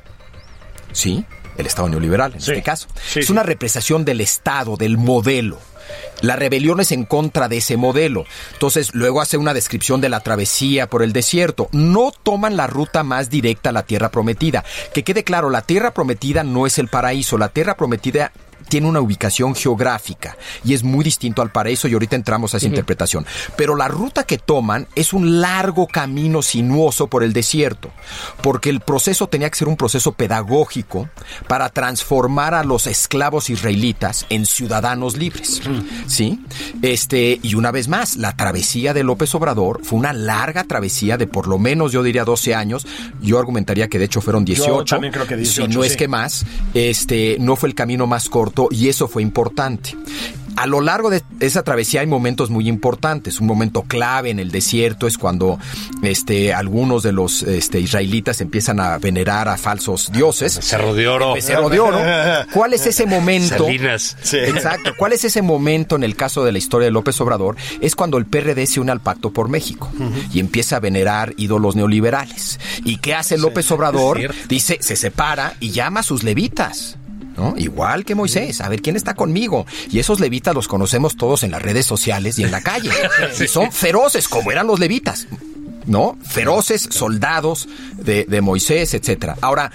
[0.91, 1.25] ¿Sí?
[1.57, 2.51] El Estado neoliberal, en sí.
[2.51, 2.87] este caso.
[3.07, 5.59] Sí, es una represión del Estado, del modelo.
[6.21, 8.25] La rebelión es en contra de ese modelo.
[8.53, 11.67] Entonces, luego hace una descripción de la travesía por el desierto.
[11.71, 14.63] No toman la ruta más directa a la tierra prometida.
[14.93, 17.37] Que quede claro, la tierra prometida no es el paraíso.
[17.37, 18.31] La tierra prometida
[18.67, 22.65] tiene una ubicación geográfica y es muy distinto al paraíso y ahorita entramos a esa
[22.65, 22.71] uh -huh.
[22.71, 23.25] interpretación.
[23.55, 27.91] Pero la ruta que toman es un largo camino sinuoso por el desierto,
[28.41, 31.09] porque el proceso tenía que ser un proceso pedagógico
[31.47, 35.61] para transformar a los esclavos israelitas en ciudadanos libres.
[35.65, 35.83] Uh -huh.
[36.07, 36.39] ¿Sí?
[36.81, 41.27] Este, y una vez más, la travesía de López Obrador fue una larga travesía de
[41.27, 42.85] por lo menos, yo diría 12 años.
[43.21, 45.01] Yo argumentaría que de hecho fueron 18.
[45.01, 45.89] Yo creo que 18 si no sí.
[45.89, 46.45] es que más.
[46.73, 49.95] Este, no fue el camino más corto y eso fue importante.
[50.55, 53.39] A lo largo de esa travesía hay momentos muy importantes.
[53.39, 55.57] Un momento clave en el desierto es cuando
[56.03, 60.53] este, algunos de los este, israelitas empiezan a venerar a falsos dioses.
[60.61, 61.35] Cerro de Oro.
[61.41, 61.99] Cerro de Oro.
[62.53, 63.65] ¿Cuál es ese momento?
[63.65, 64.15] Salinas.
[64.21, 64.37] Sí.
[64.37, 64.93] Exacto.
[64.97, 67.55] ¿Cuál es ese momento en el caso de la historia de López Obrador?
[67.81, 70.29] Es cuando el PRD se une al Pacto por México uh -huh.
[70.33, 72.59] y empieza a venerar ídolos neoliberales.
[72.85, 74.33] ¿Y qué hace López sí, Obrador?
[74.47, 76.97] Dice, se separa y llama a sus levitas.
[77.43, 77.55] ¿No?
[77.57, 79.65] Igual que Moisés, a ver quién está conmigo.
[79.91, 82.89] Y esos levitas los conocemos todos en las redes sociales y en la calle.
[83.39, 85.27] Y son feroces como eran los levitas.
[85.85, 86.17] ¿No?
[86.25, 87.67] Feroces soldados
[87.97, 89.35] de, de Moisés, etcétera.
[89.41, 89.71] Ahora,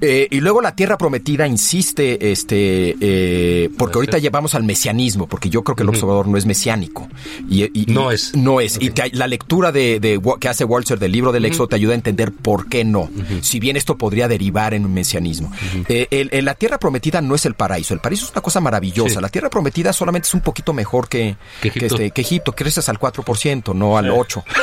[0.00, 5.50] eh, y luego la tierra prometida insiste, este, eh, porque ahorita llevamos al mesianismo, porque
[5.50, 7.08] yo creo que el observador no es mesiánico.
[7.48, 8.34] Y, y no es.
[8.34, 8.76] No es.
[8.76, 8.88] Okay.
[8.88, 11.92] Y te, la lectura de, de, que hace Walter del libro del Éxodo te ayuda
[11.92, 13.10] a entender por qué no.
[13.40, 15.52] Si bien esto podría derivar en un mesianismo.
[15.88, 17.94] Eh, el, el, la tierra prometida no es el paraíso.
[17.94, 19.16] El paraíso es una cosa maravillosa.
[19.16, 19.20] Sí.
[19.20, 21.96] La tierra prometida solamente es un poquito mejor que, que Egipto.
[21.96, 22.52] Que, este, que Egipto.
[22.52, 24.44] Creces al 4%, no al 8%.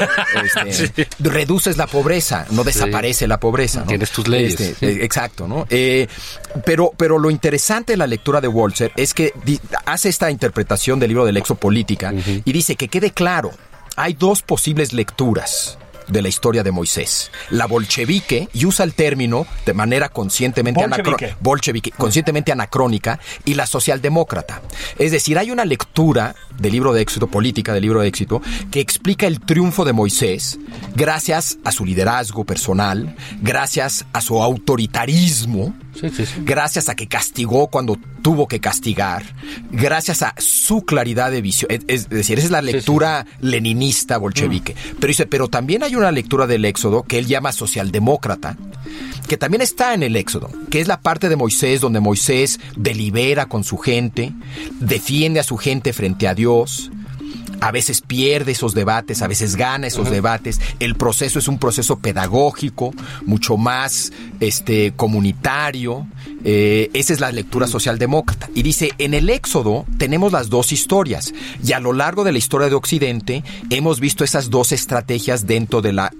[0.65, 3.81] Este, reduces la pobreza, no desaparece la pobreza.
[3.81, 3.87] ¿no?
[3.87, 4.59] Tienes tus leyes.
[4.59, 5.65] Este, exacto, ¿no?
[5.69, 6.07] Eh,
[6.65, 9.33] pero, pero lo interesante de la lectura de Walzer es que
[9.85, 12.41] hace esta interpretación del libro del exopolítica uh -huh.
[12.45, 13.51] y dice que quede claro,
[13.95, 15.77] hay dos posibles lecturas
[16.07, 17.31] de la historia de Moisés.
[17.49, 21.35] La bolchevique, y usa el término de manera conscientemente, bolchevique.
[21.39, 24.61] bolchevique, conscientemente anacrónica, y la socialdemócrata.
[24.97, 28.41] Es decir, hay una lectura del libro de éxito, política del libro de éxito,
[28.71, 30.59] que explica el triunfo de Moisés
[30.95, 36.41] gracias a su liderazgo personal, gracias a su autoritarismo, sí, sí, sí.
[36.43, 39.23] gracias a que castigó cuando tuvo que castigar,
[39.71, 41.71] gracias a su claridad de visión.
[41.71, 44.73] Es, es decir, esa es la lectura leninista bolchevique.
[44.73, 44.95] Mm.
[44.99, 48.57] Pero dice, pero también hay una lectura del Éxodo que él llama socialdemócrata,
[49.27, 53.47] que también está en el Éxodo, que es la parte de Moisés donde Moisés delibera
[53.47, 54.33] con su gente,
[54.79, 56.91] defiende a su gente frente a Dios,
[57.61, 60.13] a veces pierde esos debates, a veces gana esos uh -huh.
[60.13, 60.59] debates.
[60.79, 62.93] El proceso es un proceso pedagógico,
[63.25, 66.07] mucho más este, comunitario.
[66.43, 68.49] Eh, esa es la lectura socialdemócrata.
[68.53, 71.33] Y dice, en el Éxodo tenemos las dos historias.
[71.63, 75.81] Y a lo largo de la historia de Occidente hemos visto esas dos estrategias dentro
[75.81, 76.11] de la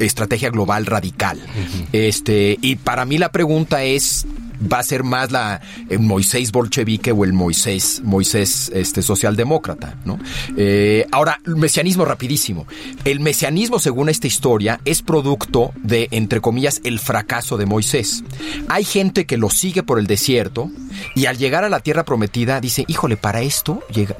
[0.00, 1.38] estrategia global radical.
[1.38, 1.86] Uh -huh.
[1.92, 4.26] Este, y para mí la pregunta es,
[4.60, 5.60] va a ser más la
[5.98, 10.18] Moisés bolchevique o el Moisés Moisés este socialdemócrata, ¿no?
[10.56, 12.66] Eh, ahora, el mesianismo rapidísimo.
[13.04, 18.24] El mesianismo, según esta historia, es producto de, entre comillas, el fracaso de Moisés.
[18.68, 20.70] Hay gente que lo sigue por el desierto
[21.14, 24.16] y al llegar a la tierra prometida dice, híjole, para esto llega...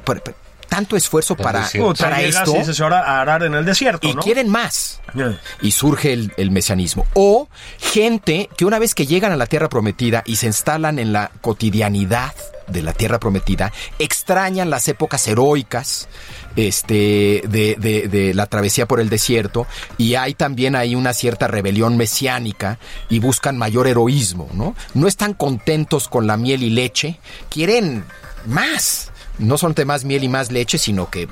[0.71, 1.67] tanto esfuerzo para,
[1.99, 2.55] para esto.
[2.55, 4.21] Y se a arar en el desierto, y ¿no?
[4.21, 5.01] quieren más.
[5.13, 5.37] Yeah.
[5.61, 7.05] Y surge el, el, mesianismo.
[7.13, 11.11] O gente que una vez que llegan a la tierra prometida y se instalan en
[11.11, 12.33] la cotidianidad
[12.69, 16.07] de la tierra prometida, extrañan las épocas heroicas
[16.55, 19.67] este, de, de, de, la travesía por el desierto
[19.97, 24.73] y hay también ahí una cierta rebelión mesiánica y buscan mayor heroísmo, ¿no?
[24.93, 27.19] No están contentos con la miel y leche,
[27.49, 28.05] quieren
[28.45, 29.10] más
[29.41, 31.27] no solamente más miel y más leche, sino que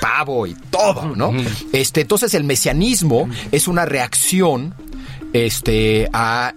[0.00, 1.32] pavo y todo, ¿no?
[1.72, 4.74] Este, entonces el mesianismo es una reacción
[5.32, 6.54] este, a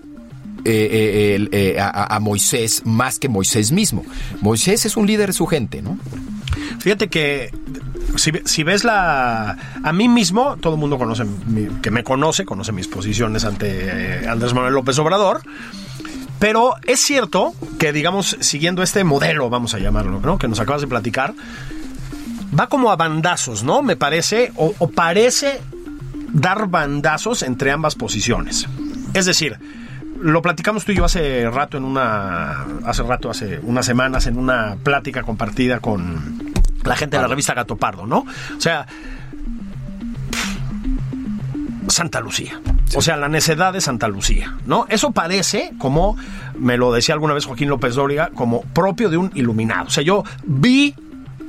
[0.66, 4.04] eh, eh, eh, a, a Moisés más que Moisés mismo.
[4.42, 6.00] Moisés es un líder de su gente, ¿no?
[6.80, 7.52] Fíjate que
[8.16, 9.58] si, si ves la...
[9.84, 11.24] A mí mismo, todo el mundo conoce,
[11.82, 15.42] que me conoce, conoce mis posiciones ante Andrés Manuel López Obrador.
[16.46, 20.38] Pero es cierto que, digamos, siguiendo este modelo, vamos a llamarlo, ¿no?
[20.38, 21.34] Que nos acabas de platicar,
[22.58, 23.82] va como a bandazos, ¿no?
[23.82, 25.60] Me parece, o, o parece
[26.32, 28.68] dar bandazos entre ambas posiciones.
[29.16, 29.58] Es decir,
[30.22, 34.38] lo platicamos tú y yo hace rato en una hace rato hace unas semanas en
[34.38, 36.44] una plática compartida con
[36.84, 38.20] la gente de la revista Gato Pardo, ¿no?
[38.56, 38.86] O sea,
[41.88, 42.60] Santa Lucía.
[42.96, 44.86] O sea, la necedad de Santa Lucía, ¿no?
[44.90, 46.18] Eso parece, como
[46.58, 49.88] me lo decía alguna vez Joaquín López Dóriga, como propio de un iluminado.
[49.88, 50.96] O sea, yo vi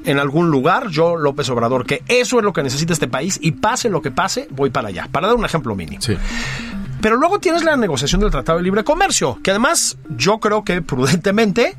[0.05, 3.53] en algún lugar, yo, López Obrador, que eso es lo que necesita este país y
[3.53, 5.09] pase lo que pase, voy para allá.
[5.11, 6.01] Para dar un ejemplo mínimo.
[7.01, 10.81] Pero luego tienes la negociación del Tratado de Libre Comercio, que además yo creo que
[10.81, 11.77] prudentemente,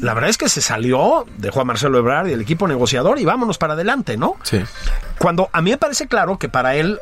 [0.00, 3.24] la verdad es que se salió, dejó a Marcelo Ebrard y el equipo negociador y
[3.24, 4.36] vámonos para adelante, ¿no?
[4.42, 4.60] Sí.
[5.18, 6.98] Cuando a mí me parece claro que para él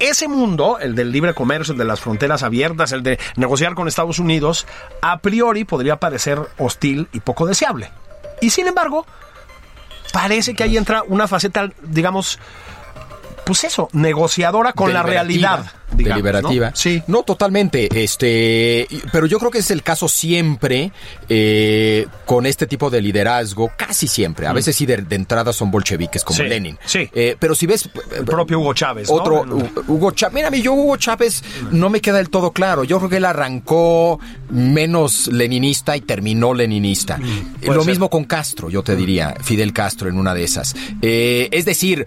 [0.00, 3.88] ese mundo, el del libre comercio, el de las fronteras abiertas, el de negociar con
[3.88, 4.66] Estados Unidos,
[5.02, 7.90] a priori podría parecer hostil y poco deseable.
[8.40, 9.06] Y sin embargo,
[10.12, 12.38] parece que ahí entra una faceta, digamos,
[13.46, 15.64] pues eso, negociadora con la realidad.
[15.92, 16.70] digamos, deliberativa.
[16.70, 16.76] ¿no?
[16.76, 17.00] Sí.
[17.06, 17.88] No, totalmente.
[18.02, 20.90] Este, pero yo creo que es el caso siempre
[21.28, 24.46] eh, con este tipo de liderazgo, casi siempre.
[24.48, 26.42] A veces sí de, de entrada son bolcheviques como Mm.
[26.42, 26.78] Sí, Lenin.
[26.84, 27.08] sí.
[27.14, 29.08] Eh, pero si ves El propio Hugo Chávez.
[29.10, 29.44] otro
[29.86, 30.34] Hugo Chávez.
[30.34, 32.82] Mira, yo Hugo Chávez no me queda del todo claro.
[32.84, 34.18] Yo creo que él arrancó
[34.50, 37.18] menos leninista y terminó leninista.
[37.22, 37.92] Eh, puede Lo ser.
[37.92, 40.74] mismo con Castro, yo te diría, Fidel Castro en una de esas.
[41.00, 42.06] Eh, es decir,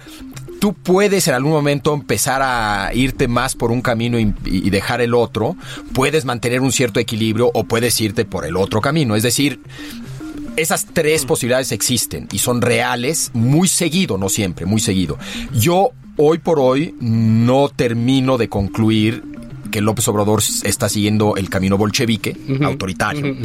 [0.59, 5.01] tú puedes en algún momento empezar a irte más por un camino y, y dejar
[5.01, 5.55] el otro.
[5.93, 9.15] Puedes mantener un cierto equilibrio o puedes irte por el otro camino.
[9.15, 9.61] Es decir,
[10.55, 15.17] esas tres posibilidades existen y son reales muy seguido, no siempre, muy seguido.
[15.53, 19.23] Yo hoy por hoy no termino de concluir
[19.71, 23.35] que López Obrador está siguiendo el camino bolchevique, autoritario.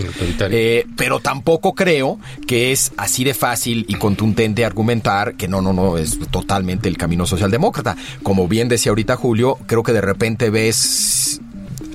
[0.41, 5.73] Eh, pero tampoco creo que es así de fácil y contundente argumentar que no, no,
[5.73, 7.97] no, es totalmente el camino socialdemócrata.
[8.23, 11.41] Como bien decía ahorita Julio, creo que de repente ves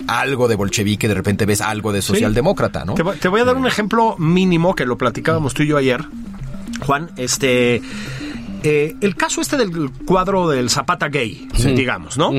[0.08, 2.96] algo de bolchevique, de repente ves algo de socialdemócrata, ¿no?
[2.96, 6.04] Te voy a dar un ejemplo mínimo que lo platicábamos tú y yo ayer,
[6.86, 7.12] Juan.
[7.18, 7.82] Este.
[8.64, 12.32] Eh, el caso este del cuadro del Zapata gay, digamos, ¿no?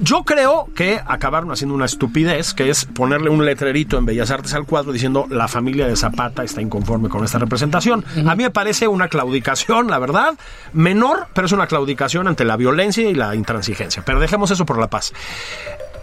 [0.00, 4.54] Yo creo que acabaron haciendo una estupidez, que es ponerle un letrerito en Bellas Artes
[4.54, 8.04] al cuadro diciendo la familia de Zapata está inconforme con esta representación.
[8.26, 10.34] A mí me parece una claudicación, la verdad,
[10.72, 14.02] menor, pero es una claudicación ante la violencia y la intransigencia.
[14.04, 15.12] Pero dejemos eso por la paz.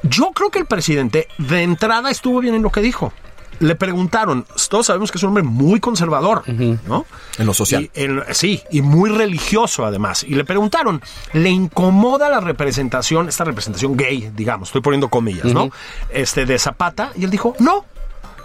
[0.03, 3.14] Yo creo que el presidente de entrada estuvo bien en lo que dijo.
[3.62, 6.43] Le preguntaron, todos sabemos que es un hombre muy conservador,
[6.88, 7.05] ¿no?
[7.38, 7.89] En lo social.
[7.93, 10.24] Y en- sí, y muy religioso además.
[10.24, 11.01] Y le preguntaron,
[11.34, 15.70] ¿le incomoda la representación, esta representación gay, digamos, estoy poniendo comillas, ¿no?
[16.09, 17.12] Este, de Zapata.
[17.16, 17.86] Y él dijo, no,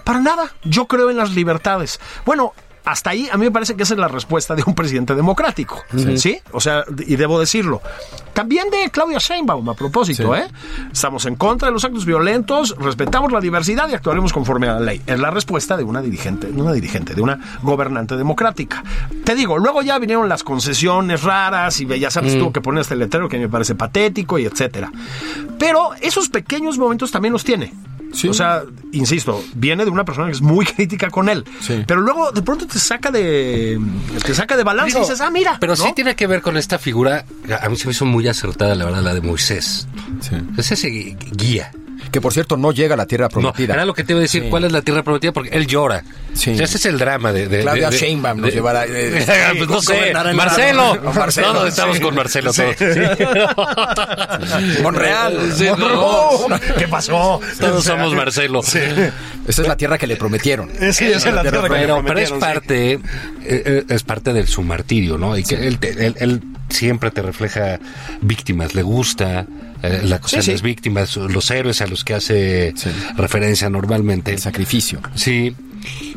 [0.05, 1.99] para nada, yo creo en las libertades.
[2.25, 2.53] Bueno,
[2.87, 5.83] hasta ahí a mí me parece que esa es la respuesta de un presidente democrático,
[6.17, 6.39] ¿sí?
[6.53, 7.83] O sea, y debo decirlo.
[8.33, 10.47] También de Claudia Sheinbaum, a propósito, ¿eh?
[10.93, 14.81] Estamos en contra de los actos violentos, respetamos la diversidad y actuaremos conforme a la
[14.81, 15.03] ley.
[15.05, 18.85] Es la respuesta de una dirigente, no una dirigente, de una gobernante democrática.
[19.25, 22.95] Te digo, luego ya vinieron las concesiones raras y Bellas Artes tuvo que poner este
[22.95, 24.93] letrero que me parece patético y etcétera.
[25.59, 27.73] Pero esos pequeños momentos también los tiene.
[28.17, 28.29] Sí.
[28.29, 28.63] O sea,
[28.93, 31.45] insisto, viene de una persona que es muy crítica con él.
[31.61, 31.85] Sí.
[31.87, 33.79] Pero luego de pronto te saca de
[34.25, 35.59] te saca de balance y dices, ah, mira.
[35.61, 35.85] Pero ¿no?
[35.85, 37.27] sí tiene que ver con esta figura,
[37.61, 39.87] a mí se me hizo muy acertada, la verdad, la de Moisés.
[40.21, 40.37] Sí.
[40.57, 41.71] Es ese guía.
[42.13, 43.75] Que por cierto no llega a la tierra No, prometida.
[43.75, 44.49] era lo que te iba a decir, Sí.
[44.49, 45.33] ¿cuál es la tierra prometida?
[45.33, 46.03] Porque él llora.
[46.35, 46.53] Sí.
[46.53, 47.49] O sea, ese es el drama de...
[47.49, 49.25] de Claudia de- Sheinbaum nos de- llevará, eh,
[49.59, 50.99] Pues no sé, Marcelo.
[51.15, 52.03] Marcelo, No, no, estamos sí.
[52.03, 52.63] con Marcelo Sí.
[52.79, 53.57] todos.
[54.83, 55.53] Monreal.
[55.57, 56.47] Sí, no.
[56.79, 57.41] ¿Qué pasó?
[57.59, 58.61] Todos somos Marcelo.
[58.61, 60.71] Esa es la tierra que le prometieron.
[60.93, 62.41] Sí, esa es la tierra que me Pero, pero es prometieron, sí.
[62.41, 63.01] parte, eh,
[63.45, 65.37] eh, es parte de su martirio, ¿no?
[65.37, 67.79] Y que él, te- él- él siempre te refleja
[68.21, 69.47] víctimas, le gusta
[69.83, 72.91] eh, la cosa Sí, de las víctimas, los héroes a los que hace Sí.
[73.17, 74.33] referencia normalmente.
[74.33, 75.01] El sacrificio.
[75.15, 75.55] Sí.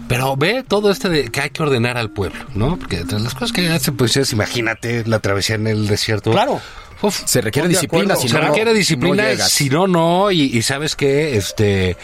[0.08, 2.78] Pero ve todo este de que hay que ordenar al pueblo, ¿no?
[2.78, 6.32] Porque entre las cosas que hace, pues es, imagínate la travesía en el desierto.
[6.32, 6.60] Claro.
[7.02, 10.42] Uf, Se requiere disciplina, si se no, no- requiere disciplina, no si no, no, y,
[10.58, 11.96] y sabes que este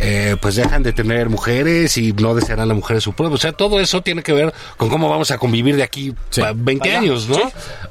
[0.00, 3.34] eh, pues dejan de tener mujeres y no desearán la mujer de su pueblo.
[3.34, 6.52] O sea, todo eso tiene que ver con cómo vamos a convivir de aquí a
[6.54, 7.38] 20 años, ¿no?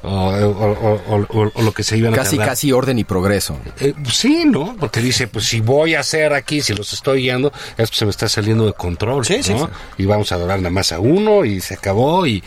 [0.02, 3.58] O, o- o- o- o lo que se iban a Casi, casi orden y progreso.
[3.78, 4.76] Eh, sí, ¿no?
[4.78, 8.10] Porque dice, pues si voy a hacer aquí, si los estoy guiando, esto se me
[8.10, 9.66] está saliendo de control, Sí, sí, ¿no?
[9.66, 9.72] sí.
[9.98, 12.42] Y vamos a adorar nada más a uno y se acabó y,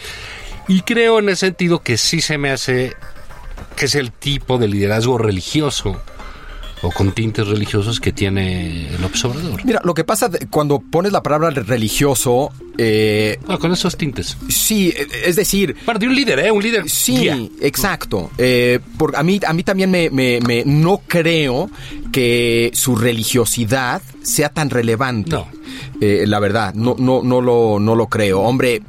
[0.67, 2.93] y creo en ese sentido que sí se me hace
[3.75, 5.99] que es el tipo de liderazgo religioso
[6.83, 9.59] o con tintes religiosos que tiene el observador.
[9.65, 14.37] Mira, lo que pasa de- cuando pones la palabra religioso, eh, Ah, con esos tintes.
[14.49, 16.51] sí, eh, es decir, Para de un líder, ¿eh?
[16.51, 16.89] Un líder.
[16.89, 17.39] Sí, guía.
[17.61, 18.29] exacto.
[18.37, 21.69] Eh, por, a, mí, a mí también me, me- me- no creo
[22.11, 25.31] que su religiosidad sea tan relevante.
[25.31, 25.47] No.
[26.01, 28.41] Eh, la verdad, no, no, no, lo, no lo creo.
[28.41, 28.81] Hombre,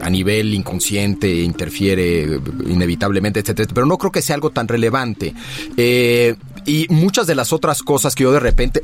[0.00, 2.38] a nivel inconsciente interfiere
[2.68, 5.32] inevitablemente, etcétera, pero no creo que sea algo tan relevante.
[5.76, 6.34] Eh,
[6.66, 8.82] y muchas de las otras cosas que yo de repente,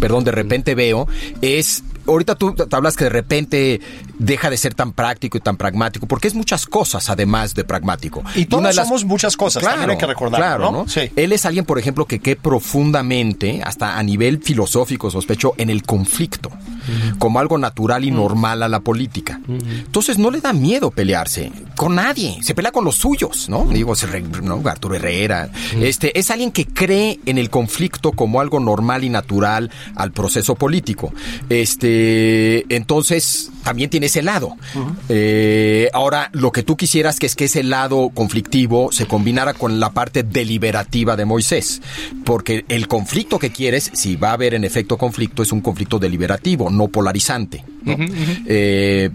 [0.00, 1.08] perdón, de repente veo
[1.40, 3.80] es ahorita tú te hablas que de repente
[4.18, 8.22] deja de ser tan práctico y tan pragmático, porque es muchas cosas además de pragmático.
[8.34, 10.88] Y todos las- somos muchas cosas, también hay que recordarlo, claro, ¿no?
[10.88, 11.10] Sí.
[11.16, 15.82] Él es alguien, por ejemplo, que cree profundamente, hasta a nivel filosófico, sospecho, en el
[15.82, 16.50] conflicto,
[17.18, 19.40] como algo natural y normal a la política.
[19.48, 23.64] Entonces no le da miedo pelearse con nadie, se pelea con los suyos, ¿no?
[23.66, 23.94] Digo,
[24.42, 24.62] ¿no?
[24.68, 25.50] Arturo Herrera.
[25.80, 30.54] Este, es alguien que cree en el conflicto como algo normal y natural al proceso
[30.54, 31.12] político.
[31.48, 31.99] Este,
[32.68, 34.56] entonces también tiene ese lado.
[35.08, 39.80] Eh, ahora, lo que tú quisieras que es que ese lado conflictivo se combinara con
[39.80, 41.82] la parte deliberativa de Moisés,
[42.24, 45.98] porque el conflicto que quieres, si va a haber en efecto conflicto, es un conflicto
[45.98, 47.64] deliberativo, no polarizante.
[47.82, 47.96] ¿no?
[48.46, 49.10] Eh,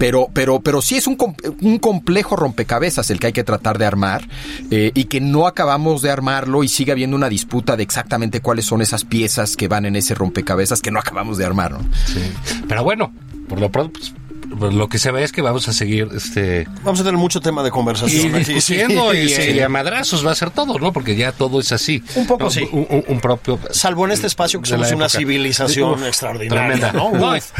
[0.00, 1.18] pero, pero, pero sí es un,
[1.60, 4.26] un complejo rompecabezas el que hay que tratar de armar
[4.70, 8.64] eh, y que no acabamos de armarlo y sigue habiendo una disputa de exactamente cuáles
[8.64, 11.72] son esas piezas que van en ese rompecabezas que no acabamos de armar.
[11.72, 11.80] ¿no?
[12.06, 12.22] Sí.
[12.66, 13.12] Pero bueno,
[13.46, 14.14] por lo pronto, pues,
[14.50, 17.62] lo que se ve es que vamos a seguir este Vamos a tener mucho tema
[17.62, 18.34] de y conversación.
[18.34, 18.54] aquí.
[18.54, 19.42] discutiendo y, Sí.
[19.52, 20.92] y a madrazos va a ser todo, ¿no?
[20.92, 22.02] Porque ya todo es así.
[22.16, 22.50] Un poco ¿no?
[22.50, 22.68] sí.
[22.72, 23.58] Un, un- un propio.
[23.70, 26.92] Salvo en este espacio que somos una civilización Uf, extraordinaria, tremenda.
[26.92, 27.10] ¿no?
[27.12, 27.50] No, Uf.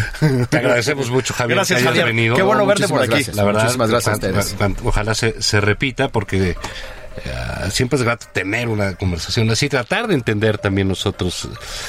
[0.49, 2.07] te agradecemos mucho, Javier, Gracias, que hayas Javier.
[2.17, 2.37] venido.
[2.37, 3.11] Qué bueno verte por aquí.
[3.11, 3.37] gracias.
[3.37, 6.57] La verdad, Muchísimas gracias ojalá se, se repita porque
[7.17, 11.49] eh, siempre es grato tener una conversación así, tratar de entender también nosotros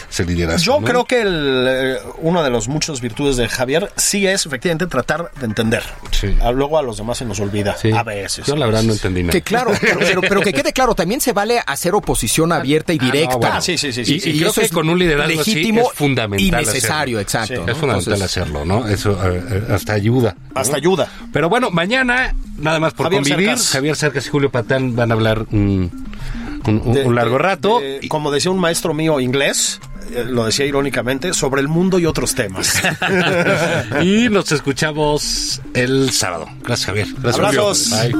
[0.09, 0.63] ese liderazgo.
[0.63, 0.87] Yo ¿no?
[0.87, 5.31] creo que el, eh, una de las muchas virtudes de Javier sí es efectivamente tratar
[5.39, 5.83] de entender.
[6.11, 6.35] Sí.
[6.41, 7.75] Ah, Luego a los demás se nos olvida.
[7.77, 7.91] Sí.
[7.91, 8.45] A veces.
[8.45, 9.31] Yo la verdad no entendí nada.
[9.31, 12.97] Que claro, pero, pero- pero que quede claro, también se vale hacer oposición abierta y
[12.99, 13.35] Ah, no, directa.
[13.37, 13.55] bueno.
[13.55, 15.53] Ah, sí, sí, sí, sí, Y, y creo eso que es con un liderazgo así
[15.55, 16.45] legítimo es fundamental.
[16.47, 17.21] y necesario, hacerlo.
[17.21, 17.53] exacto.
[17.55, 17.61] Sí.
[17.65, 17.71] ¿no?
[17.71, 18.87] Es fundamental Entonces, hacerlo, ¿no?
[18.87, 20.35] Eso eh, eh, hasta ayuda.
[20.53, 20.59] ¿no?
[20.59, 21.09] Hasta ayuda.
[21.31, 23.69] Pero bueno, mañana, nada más por Javier convivir, Cercas.
[23.69, 25.91] Javier Cercas y Julio Patán van a hablar un,
[26.67, 27.79] un- un- De- un largo de- rato.
[27.79, 29.79] de- y- como decía un maestro mío inglés,
[30.13, 32.81] eh, lo decía irónicamente, sobre el mundo y otros temas.
[34.01, 36.47] y nos escuchamos el sábado.
[36.63, 37.07] Gracias, Javier.
[37.21, 37.45] Gracias.
[37.45, 37.89] Abrazos.
[37.91, 38.15] Bye.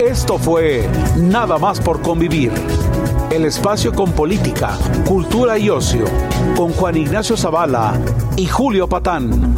[0.00, 2.50] Esto fue Nada más por convivir.
[3.30, 6.04] El espacio con política, cultura y ocio,
[6.56, 7.94] con Juan Ignacio Zavala
[8.36, 9.54] y Julio Patán.